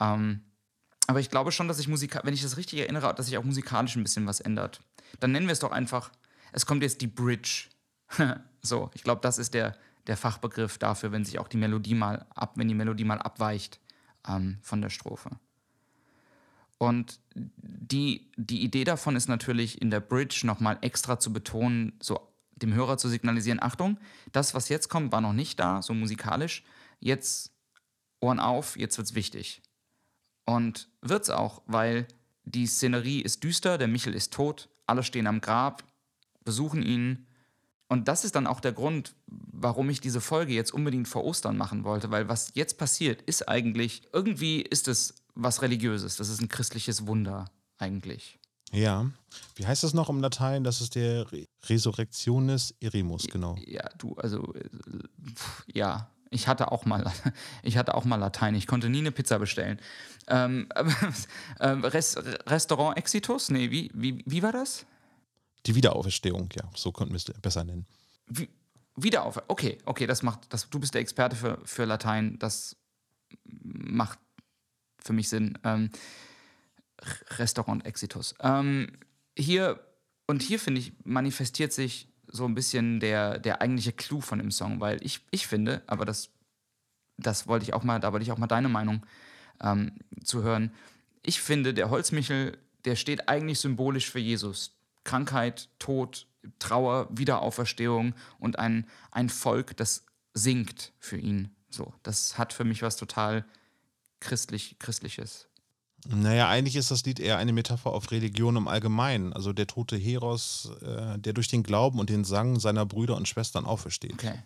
Ähm, 0.00 0.40
aber 1.06 1.20
ich 1.20 1.30
glaube 1.30 1.52
schon, 1.52 1.68
dass 1.68 1.78
ich 1.78 1.86
musikalisch, 1.86 2.26
wenn 2.26 2.34
ich 2.34 2.42
das 2.42 2.56
richtig 2.56 2.80
erinnere, 2.80 3.14
dass 3.14 3.26
sich 3.26 3.38
auch 3.38 3.44
musikalisch 3.44 3.94
ein 3.94 4.02
bisschen 4.02 4.26
was 4.26 4.40
ändert. 4.40 4.80
Dann 5.20 5.30
nennen 5.30 5.46
wir 5.46 5.52
es 5.52 5.60
doch 5.60 5.72
einfach, 5.72 6.10
es 6.52 6.66
kommt 6.66 6.82
jetzt 6.82 7.00
die 7.00 7.06
Bridge. 7.06 7.68
so, 8.62 8.90
ich 8.94 9.02
glaube, 9.02 9.20
das 9.20 9.38
ist 9.38 9.54
der, 9.54 9.76
der 10.06 10.16
Fachbegriff 10.16 10.78
dafür, 10.78 11.12
wenn 11.12 11.24
sich 11.24 11.38
auch 11.38 11.48
die 11.48 11.56
Melodie 11.56 11.94
mal 11.94 12.26
ab, 12.34 12.52
wenn 12.56 12.68
die 12.68 12.74
Melodie 12.74 13.04
mal 13.04 13.18
abweicht 13.18 13.80
ähm, 14.26 14.58
von 14.62 14.82
der 14.82 14.90
Strophe. 14.90 15.30
Und 16.78 17.20
die, 17.34 18.30
die 18.36 18.62
Idee 18.62 18.84
davon 18.84 19.14
ist 19.14 19.28
natürlich 19.28 19.82
in 19.82 19.90
der 19.90 20.00
Bridge 20.00 20.42
nochmal 20.44 20.78
extra 20.80 21.18
zu 21.18 21.32
betonen, 21.32 21.92
so 22.00 22.26
dem 22.52 22.74
Hörer 22.74 22.96
zu 22.98 23.08
signalisieren, 23.08 23.62
Achtung, 23.62 23.98
das, 24.32 24.54
was 24.54 24.68
jetzt 24.68 24.88
kommt, 24.88 25.12
war 25.12 25.20
noch 25.20 25.32
nicht 25.32 25.58
da, 25.60 25.82
so 25.82 25.94
musikalisch. 25.94 26.64
Jetzt 26.98 27.52
Ohren 28.20 28.40
auf, 28.40 28.76
jetzt 28.76 28.98
wird's 28.98 29.14
wichtig. 29.14 29.62
Und 30.44 30.88
wird's 31.00 31.30
auch, 31.30 31.62
weil 31.66 32.06
die 32.44 32.66
Szenerie 32.66 33.20
ist 33.20 33.44
düster, 33.44 33.78
der 33.78 33.88
Michel 33.88 34.14
ist 34.14 34.32
tot, 34.32 34.68
alle 34.86 35.02
stehen 35.02 35.26
am 35.26 35.40
Grab, 35.40 35.84
besuchen 36.50 36.82
ihn. 36.82 37.26
Und 37.86 38.08
das 38.08 38.24
ist 38.24 38.34
dann 38.34 38.48
auch 38.48 38.58
der 38.58 38.72
Grund, 38.72 39.14
warum 39.28 39.88
ich 39.88 40.00
diese 40.00 40.20
Folge 40.20 40.52
jetzt 40.52 40.74
unbedingt 40.74 41.06
vor 41.06 41.24
Ostern 41.24 41.56
machen 41.56 41.84
wollte, 41.84 42.10
weil 42.10 42.28
was 42.28 42.50
jetzt 42.54 42.76
passiert, 42.76 43.22
ist 43.22 43.48
eigentlich, 43.48 44.02
irgendwie 44.12 44.62
ist 44.62 44.88
es 44.88 45.14
was 45.36 45.62
Religiöses. 45.62 46.16
Das 46.16 46.28
ist 46.28 46.40
ein 46.40 46.48
christliches 46.48 47.06
Wunder 47.06 47.44
eigentlich. 47.78 48.40
Ja. 48.72 49.08
Wie 49.54 49.64
heißt 49.64 49.84
das 49.84 49.94
noch 49.94 50.10
im 50.10 50.20
Latein? 50.20 50.64
Das 50.64 50.80
ist 50.80 50.96
der 50.96 51.30
Re 51.30 51.46
Resurrectionis 51.68 52.74
Erimus, 52.80 53.28
genau. 53.30 53.56
Ja, 53.64 53.88
du, 53.96 54.14
also, 54.14 54.52
ja. 55.72 56.10
Ich 56.32 56.46
hatte 56.48 56.70
auch 56.70 56.84
mal, 56.84 57.12
ich 57.62 57.76
hatte 57.76 57.94
auch 57.94 58.04
mal 58.04 58.16
Latein. 58.16 58.56
Ich 58.56 58.66
konnte 58.66 58.88
nie 58.88 58.98
eine 58.98 59.12
Pizza 59.12 59.38
bestellen. 59.38 59.80
Ähm, 60.26 60.68
äh, 61.60 61.68
Res 61.68 62.16
Restaurant 62.46 62.96
Exitus? 62.96 63.50
Nee, 63.50 63.70
wie, 63.70 63.90
wie, 63.94 64.22
wie 64.26 64.42
war 64.42 64.52
das? 64.52 64.86
Die 65.66 65.74
Wiederauferstehung, 65.74 66.48
ja, 66.54 66.68
so 66.74 66.92
könnten 66.92 67.12
wir 67.12 67.18
es 67.18 67.24
besser 67.24 67.64
nennen. 67.64 67.86
Wie, 68.26 68.48
Wiederauf, 68.96 69.42
okay, 69.48 69.78
okay, 69.84 70.06
das 70.06 70.22
macht, 70.22 70.52
das, 70.52 70.68
du 70.68 70.78
bist 70.78 70.94
der 70.94 71.00
Experte 71.00 71.36
für, 71.36 71.60
für 71.64 71.84
Latein, 71.84 72.38
das 72.38 72.76
macht 73.44 74.18
für 74.98 75.12
mich 75.12 75.28
Sinn. 75.28 75.58
Ähm, 75.64 75.90
Restaurant 77.38 77.86
Exitus. 77.86 78.34
Ähm, 78.40 78.92
hier, 79.36 79.80
und 80.26 80.42
hier 80.42 80.58
finde 80.58 80.80
ich, 80.80 80.92
manifestiert 81.04 81.72
sich 81.72 82.08
so 82.26 82.44
ein 82.44 82.54
bisschen 82.54 83.00
der, 83.00 83.38
der 83.38 83.60
eigentliche 83.60 83.92
Clou 83.92 84.20
von 84.20 84.38
dem 84.38 84.50
Song, 84.50 84.80
weil 84.80 85.04
ich, 85.04 85.20
ich 85.30 85.46
finde, 85.46 85.82
aber 85.86 86.04
das, 86.04 86.30
das 87.16 87.46
wollte 87.46 87.64
ich 87.64 87.74
auch 87.74 87.82
mal, 87.82 87.98
da 88.00 88.12
wollte 88.12 88.24
ich 88.24 88.32
auch 88.32 88.38
mal 88.38 88.46
deine 88.46 88.68
Meinung 88.68 89.04
ähm, 89.62 89.92
zu 90.22 90.42
hören. 90.42 90.72
Ich 91.22 91.40
finde, 91.40 91.74
der 91.74 91.90
Holzmichel, 91.90 92.58
der 92.84 92.96
steht 92.96 93.28
eigentlich 93.28 93.60
symbolisch 93.60 94.10
für 94.10 94.20
Jesus. 94.20 94.76
Krankheit, 95.10 95.68
Tod, 95.80 96.28
Trauer, 96.60 97.08
Wiederauferstehung 97.10 98.14
und 98.38 98.60
ein, 98.60 98.86
ein 99.10 99.28
Volk, 99.28 99.76
das 99.76 100.06
singt 100.34 100.92
für 101.00 101.18
ihn. 101.18 101.50
So, 101.68 101.92
das 102.04 102.38
hat 102.38 102.52
für 102.52 102.62
mich 102.62 102.82
was 102.82 102.96
total 102.96 103.44
christlich, 104.20 104.76
Christliches. 104.78 105.48
Naja, 106.06 106.48
eigentlich 106.48 106.76
ist 106.76 106.92
das 106.92 107.04
Lied 107.04 107.18
eher 107.18 107.38
eine 107.38 107.52
Metapher 107.52 107.90
auf 107.90 108.12
Religion 108.12 108.54
im 108.54 108.68
Allgemeinen. 108.68 109.32
Also 109.32 109.52
der 109.52 109.66
tote 109.66 109.96
Heros, 109.96 110.70
äh, 110.80 111.18
der 111.18 111.32
durch 111.32 111.48
den 111.48 111.64
Glauben 111.64 111.98
und 111.98 112.08
den 112.08 112.22
Sang 112.22 112.60
seiner 112.60 112.86
Brüder 112.86 113.16
und 113.16 113.26
Schwestern 113.26 113.64
aufersteht. 113.66 114.12
Okay. 114.12 114.44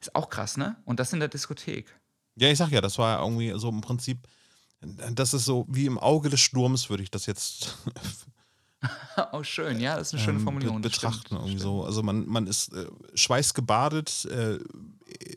Ist 0.00 0.16
auch 0.16 0.30
krass, 0.30 0.56
ne? 0.56 0.74
Und 0.84 0.98
das 0.98 1.12
in 1.12 1.20
der 1.20 1.28
Diskothek. 1.28 1.86
Ja, 2.34 2.50
ich 2.50 2.58
sag 2.58 2.72
ja, 2.72 2.80
das 2.80 2.98
war 2.98 3.20
irgendwie 3.20 3.56
so 3.56 3.68
im 3.68 3.82
Prinzip, 3.82 4.26
das 4.80 5.32
ist 5.32 5.44
so 5.44 5.64
wie 5.68 5.86
im 5.86 6.00
Auge 6.00 6.28
des 6.28 6.40
Sturms, 6.40 6.90
würde 6.90 7.04
ich 7.04 7.12
das 7.12 7.26
jetzt 7.26 7.78
oh, 9.32 9.42
schön, 9.42 9.80
ja, 9.80 9.96
das 9.96 10.08
ist 10.08 10.14
eine 10.14 10.22
schöne 10.22 10.38
ähm, 10.38 10.44
Formulierung. 10.44 10.82
Be 10.82 10.88
betrachten 10.88 11.36
irgendwie 11.36 11.58
so. 11.58 11.84
Also 11.84 12.02
man, 12.02 12.26
man 12.26 12.46
ist 12.46 12.72
äh, 12.72 12.86
schweißgebadet, 13.14 14.26
äh, 14.26 14.58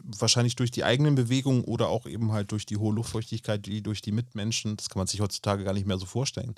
wahrscheinlich 0.03 0.55
durch 0.55 0.71
die 0.71 0.83
eigenen 0.83 1.15
Bewegungen 1.15 1.63
oder 1.63 1.87
auch 1.89 2.05
eben 2.05 2.31
halt 2.31 2.51
durch 2.51 2.65
die 2.65 2.77
hohe 2.77 2.93
Luftfeuchtigkeit, 2.93 3.65
die 3.65 3.81
durch 3.81 4.01
die 4.01 4.11
Mitmenschen. 4.11 4.77
Das 4.77 4.89
kann 4.89 4.99
man 4.99 5.07
sich 5.07 5.21
heutzutage 5.21 5.63
gar 5.63 5.73
nicht 5.73 5.87
mehr 5.87 5.97
so 5.97 6.05
vorstellen. 6.05 6.55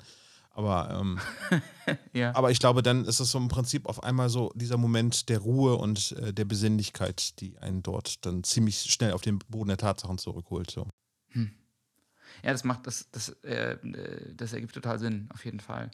Aber, 0.52 0.90
ähm, 1.00 1.18
ja. 2.12 2.34
aber 2.34 2.50
ich 2.50 2.58
glaube, 2.58 2.82
dann 2.82 3.04
ist 3.04 3.20
es 3.20 3.30
so 3.30 3.38
im 3.38 3.48
Prinzip 3.48 3.86
auf 3.86 4.02
einmal 4.02 4.28
so 4.28 4.50
dieser 4.54 4.76
Moment 4.76 5.28
der 5.28 5.38
Ruhe 5.38 5.76
und 5.76 6.12
äh, 6.12 6.32
der 6.32 6.44
Besinnlichkeit, 6.44 7.40
die 7.40 7.56
einen 7.58 7.82
dort 7.82 8.24
dann 8.26 8.42
ziemlich 8.42 8.80
schnell 8.80 9.12
auf 9.12 9.22
den 9.22 9.38
Boden 9.38 9.68
der 9.68 9.78
Tatsachen 9.78 10.18
zurückholt. 10.18 10.70
So. 10.70 10.86
Hm. 11.28 11.52
Ja, 12.42 12.52
das 12.52 12.64
macht 12.64 12.86
das, 12.86 13.08
das, 13.12 13.28
äh, 13.42 13.76
das 14.34 14.52
ergibt 14.52 14.74
total 14.74 14.98
Sinn, 14.98 15.28
auf 15.32 15.44
jeden 15.44 15.60
Fall. 15.60 15.90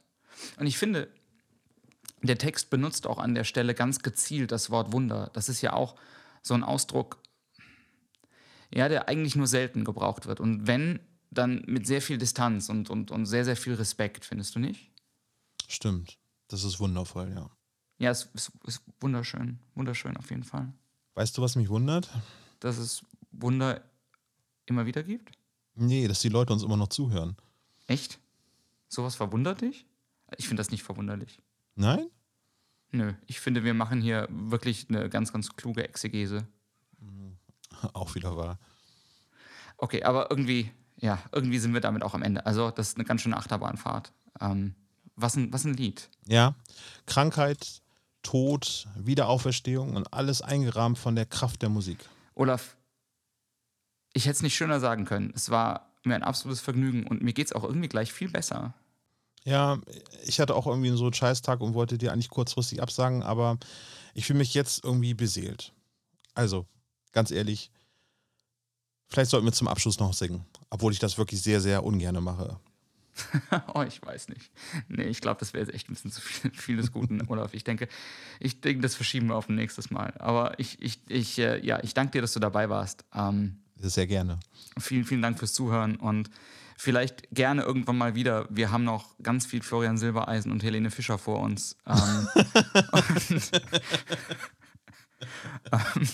Und 0.59 0.67
ich 0.67 0.79
finde, 0.79 1.09
der 2.23 2.39
Text 2.39 2.71
benutzt 2.71 3.07
auch 3.07 3.19
an 3.19 3.35
der 3.35 3.45
Stelle 3.45 3.75
ganz 3.75 4.01
gezielt 4.01 4.53
das 4.53 4.71
Wort 4.71 4.93
Wunder. 4.93 5.31
Das 5.33 5.49
ist 5.49 5.61
ja 5.63 5.73
auch 5.73 5.97
so 6.43 6.55
ein 6.55 6.65
Ausdruck, 6.65 7.19
ja, 8.73 8.89
der 8.89 9.09
eigentlich 9.09 9.37
nur 9.37 9.47
selten 9.47 9.85
gebraucht 9.85 10.27
wird. 10.27 10.41
Und 10.41 10.67
wenn, 10.67 11.01
dann 11.31 11.63
mit 11.67 11.87
sehr 11.87 12.03
viel 12.03 12.19
Distanz 12.19 12.69
und, 12.69 12.91
und, 12.91 13.11
und 13.11 13.27
sehr, 13.27 13.45
sehr 13.45 13.57
viel 13.57 13.75
Respekt, 13.75 14.25
findest 14.25 14.55
du 14.55 14.59
nicht? 14.59 14.91
Stimmt. 15.69 16.19
Das 16.49 16.65
ist 16.65 16.79
wundervoll, 16.79 17.33
ja. 17.35 17.51
Ja, 17.99 18.11
es 18.11 18.29
ist, 18.35 18.53
ist 18.65 18.83
wunderschön. 19.01 19.59
Wunderschön 19.75 20.17
auf 20.17 20.31
jeden 20.31 20.45
Fall. 20.45 20.73
Weißt 21.15 21.37
du, 21.37 21.43
was 21.43 21.57
mich 21.57 21.69
wundert? 21.69 22.11
Dass 22.61 22.77
es 22.77 23.03
Wunder 23.33 23.83
immer 24.67 24.87
wieder 24.87 25.03
gibt? 25.03 25.37
Nee, 25.75 26.07
dass 26.09 26.21
die 26.21 26.29
Leute 26.29 26.53
uns 26.53 26.63
immer 26.63 26.77
noch 26.77 26.89
zuhören. 26.89 27.37
Echt? 27.87 28.19
Sowas 28.89 29.17
verwundert 29.17 29.63
dich? 29.63 29.87
Ich 30.37 30.49
finde 30.49 30.61
das 30.61 30.71
nicht 30.71 30.83
verwunderlich. 30.83 31.41
Nein? 31.75 32.07
Nö, 32.93 33.13
ich 33.27 33.41
finde, 33.41 33.65
wir 33.65 33.75
machen 33.75 34.01
hier 34.01 34.29
wirklich 34.31 34.87
eine 34.89 35.09
ganz, 35.09 35.33
ganz 35.33 35.57
kluge 35.57 35.85
Exegese. 35.85 36.47
Auch 37.93 38.15
wieder 38.15 38.37
wahr. 38.37 38.59
Okay, 39.77 40.03
aber 40.03 40.31
irgendwie, 40.31 40.71
ja, 40.97 41.23
irgendwie 41.33 41.59
sind 41.59 41.75
wir 41.75 41.81
damit 41.81 42.03
auch 42.03 42.15
am 42.15 42.23
Ende. 42.23 42.47
Also, 42.47 42.71
das 42.71 42.89
ist 42.89 42.97
eine 42.97 43.05
ganz 43.05 43.21
schöne 43.21 43.37
Achterbahnfahrt. 43.37 44.13
Ähm, 44.41 44.75
was, 45.17 45.37
ein, 45.37 45.53
was 45.53 45.65
ein 45.65 45.75
Lied. 45.75 46.09
Ja, 46.27 46.55
Krankheit, 47.05 47.83
Tod, 48.23 48.89
Wiederauferstehung 48.97 49.97
und 49.97 50.13
alles 50.13 50.41
eingerahmt 50.41 50.99
von 50.99 51.15
der 51.15 51.27
Kraft 51.27 51.61
der 51.61 51.69
Musik. 51.69 51.99
Olaf, 52.35 52.77
ich 54.15 54.25
hätte 54.25 54.37
es 54.37 54.43
nicht 54.43 54.57
schöner 54.57 54.81
sagen 54.81 55.05
können. 55.05 55.33
Es 55.35 55.51
war 55.51 55.93
mir 56.05 56.15
ein 56.15 56.23
absolutes 56.23 56.61
Vergnügen 56.61 57.07
und 57.07 57.23
mir 57.23 57.33
geht 57.33 57.49
es 57.49 57.53
auch 57.53 57.65
irgendwie 57.65 57.89
gleich 57.89 58.13
viel 58.13 58.31
besser. 58.31 58.75
Ja, 59.47 59.79
ich 60.25 60.41
hatte 60.41 60.57
auch 60.57 60.67
irgendwie 60.67 60.91
so 60.91 61.05
einen 61.05 61.15
Scheißtag 61.15 61.61
und 61.61 61.75
wollte 61.75 61.99
dir 61.99 62.13
eigentlich 62.13 62.31
kurzfristig 62.31 62.83
absagen, 62.83 63.23
aber 63.23 63.59
ich 64.13 64.27
fühle 64.27 64.41
mich 64.41 64.55
jetzt 64.55 64.83
irgendwie 64.83 65.15
beseelt. 65.15 65.73
Also, 66.35 66.67
ganz 67.13 67.31
ehrlich, 67.31 67.71
vielleicht 69.09 69.31
sollten 69.31 69.47
wir 69.47 69.53
zum 69.53 69.69
Abschluss 69.69 70.01
noch 70.01 70.15
singen, 70.15 70.45
obwohl 70.69 70.93
ich 70.93 70.99
das 70.99 71.17
wirklich 71.17 71.43
sehr, 71.43 71.61
sehr 71.61 71.85
ungern 71.85 72.23
mache. 72.25 72.59
oh, 73.75 73.83
ich 73.83 74.03
weiß 74.03 74.31
nicht. 74.31 74.51
Nee, 74.89 75.05
ich 75.05 75.21
glaube, 75.21 75.39
das 75.39 75.55
wäre 75.55 75.65
jetzt 75.65 75.73
echt 75.73 75.89
ein 75.89 75.95
bisschen 75.95 76.11
zu 76.11 76.21
viel, 76.21 76.51
viel 76.53 76.77
des 76.77 76.91
Guten, 76.91 77.23
Olaf. 77.29 77.55
Ich 77.55 77.63
denke, 77.63 77.87
ich 78.41 78.61
denke, 78.61 78.83
das 78.83 78.97
verschieben 78.97 79.29
wir 79.29 79.37
auf 79.37 79.49
ein 79.49 79.55
nächstes 79.55 79.93
Mal. 79.93 80.13
Aber 80.19 80.59
ich, 80.59 80.83
ich, 80.83 81.01
ich, 81.09 81.39
äh, 81.39 81.65
ja, 81.65 81.81
ich 81.85 81.95
danke 81.95 82.13
dir, 82.13 82.21
dass 82.21 82.33
du 82.33 82.41
dabei 82.41 82.69
warst. 82.69 83.05
Ähm, 83.15 83.59
sehr 83.77 84.09
gerne. 84.09 84.41
Vielen, 84.77 85.05
vielen 85.05 85.23
Dank 85.23 85.39
fürs 85.39 85.53
Zuhören 85.53 85.95
und 85.95 86.31
vielleicht 86.77 87.31
gerne 87.31 87.63
irgendwann 87.63 87.99
mal 87.99 88.15
wieder. 88.15 88.47
Wir 88.51 88.71
haben 88.71 88.85
noch 88.85 89.17
ganz 89.23 89.47
viel 89.47 89.63
Florian 89.63 89.99
Silbereisen 89.99 90.53
und 90.53 90.63
Helene 90.63 90.91
Fischer 90.91 91.19
vor 91.19 91.41
uns. 91.41 91.77
Ähm, 91.87 92.29
ähm, 95.73 96.09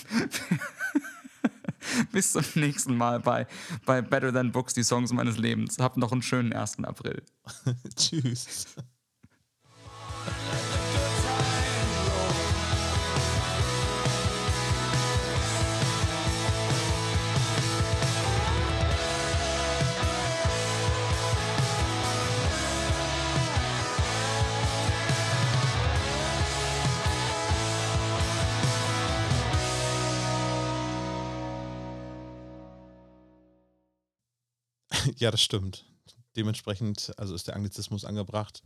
bis 2.11 2.31
zum 2.31 2.43
nächsten 2.55 2.97
Mal 2.97 3.19
bei, 3.19 3.47
bei 3.85 4.01
Better 4.01 4.33
Than 4.33 4.51
Books, 4.51 4.73
die 4.73 4.83
Songs 4.83 5.11
meines 5.11 5.37
Lebens. 5.37 5.77
Habt 5.79 5.97
noch 5.97 6.11
einen 6.11 6.21
schönen 6.21 6.53
1. 6.53 6.83
April. 6.83 7.23
Tschüss. 7.95 8.67
Ja, 35.17 35.31
das 35.31 35.41
stimmt. 35.41 35.85
Dementsprechend, 36.35 37.11
also 37.17 37.35
ist 37.35 37.47
der 37.47 37.55
Anglizismus 37.55 38.05
angebracht. 38.05 38.63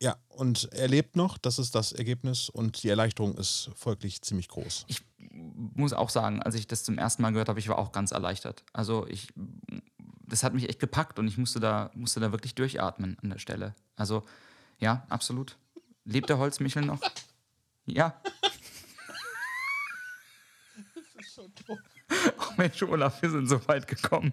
Ja, 0.00 0.16
und 0.28 0.68
er 0.72 0.88
lebt 0.88 1.16
noch, 1.16 1.38
das 1.38 1.58
ist 1.58 1.74
das 1.74 1.92
Ergebnis 1.92 2.48
und 2.48 2.82
die 2.82 2.88
Erleichterung 2.88 3.36
ist 3.36 3.70
folglich 3.74 4.22
ziemlich 4.22 4.48
groß. 4.48 4.84
Ich 4.88 5.00
muss 5.16 5.92
auch 5.92 6.10
sagen, 6.10 6.42
als 6.42 6.54
ich 6.56 6.66
das 6.66 6.84
zum 6.84 6.98
ersten 6.98 7.22
Mal 7.22 7.30
gehört 7.30 7.48
habe, 7.48 7.58
ich 7.58 7.68
war 7.68 7.78
auch 7.78 7.92
ganz 7.92 8.10
erleichtert. 8.10 8.64
Also 8.72 9.06
ich, 9.06 9.28
das 10.26 10.42
hat 10.42 10.52
mich 10.52 10.68
echt 10.68 10.80
gepackt 10.80 11.18
und 11.18 11.26
ich 11.26 11.38
musste 11.38 11.60
da, 11.60 11.90
musste 11.94 12.20
da 12.20 12.32
wirklich 12.32 12.54
durchatmen 12.54 13.16
an 13.22 13.30
der 13.30 13.38
Stelle. 13.38 13.74
Also 13.96 14.24
ja, 14.78 15.06
absolut. 15.08 15.56
Lebt 16.04 16.28
der 16.28 16.38
Holzmichel 16.38 16.84
noch? 16.84 17.00
Ja. 17.86 18.20
Das 20.94 21.26
ist 21.26 21.34
so 21.34 21.48
doof. 21.66 21.78
Oh 22.38 22.52
Mensch, 22.56 22.82
Olaf, 22.82 23.22
wir 23.22 23.30
sind 23.30 23.48
so 23.48 23.66
weit 23.66 23.86
gekommen. 23.86 24.32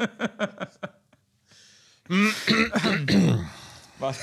Was? 4.00 4.18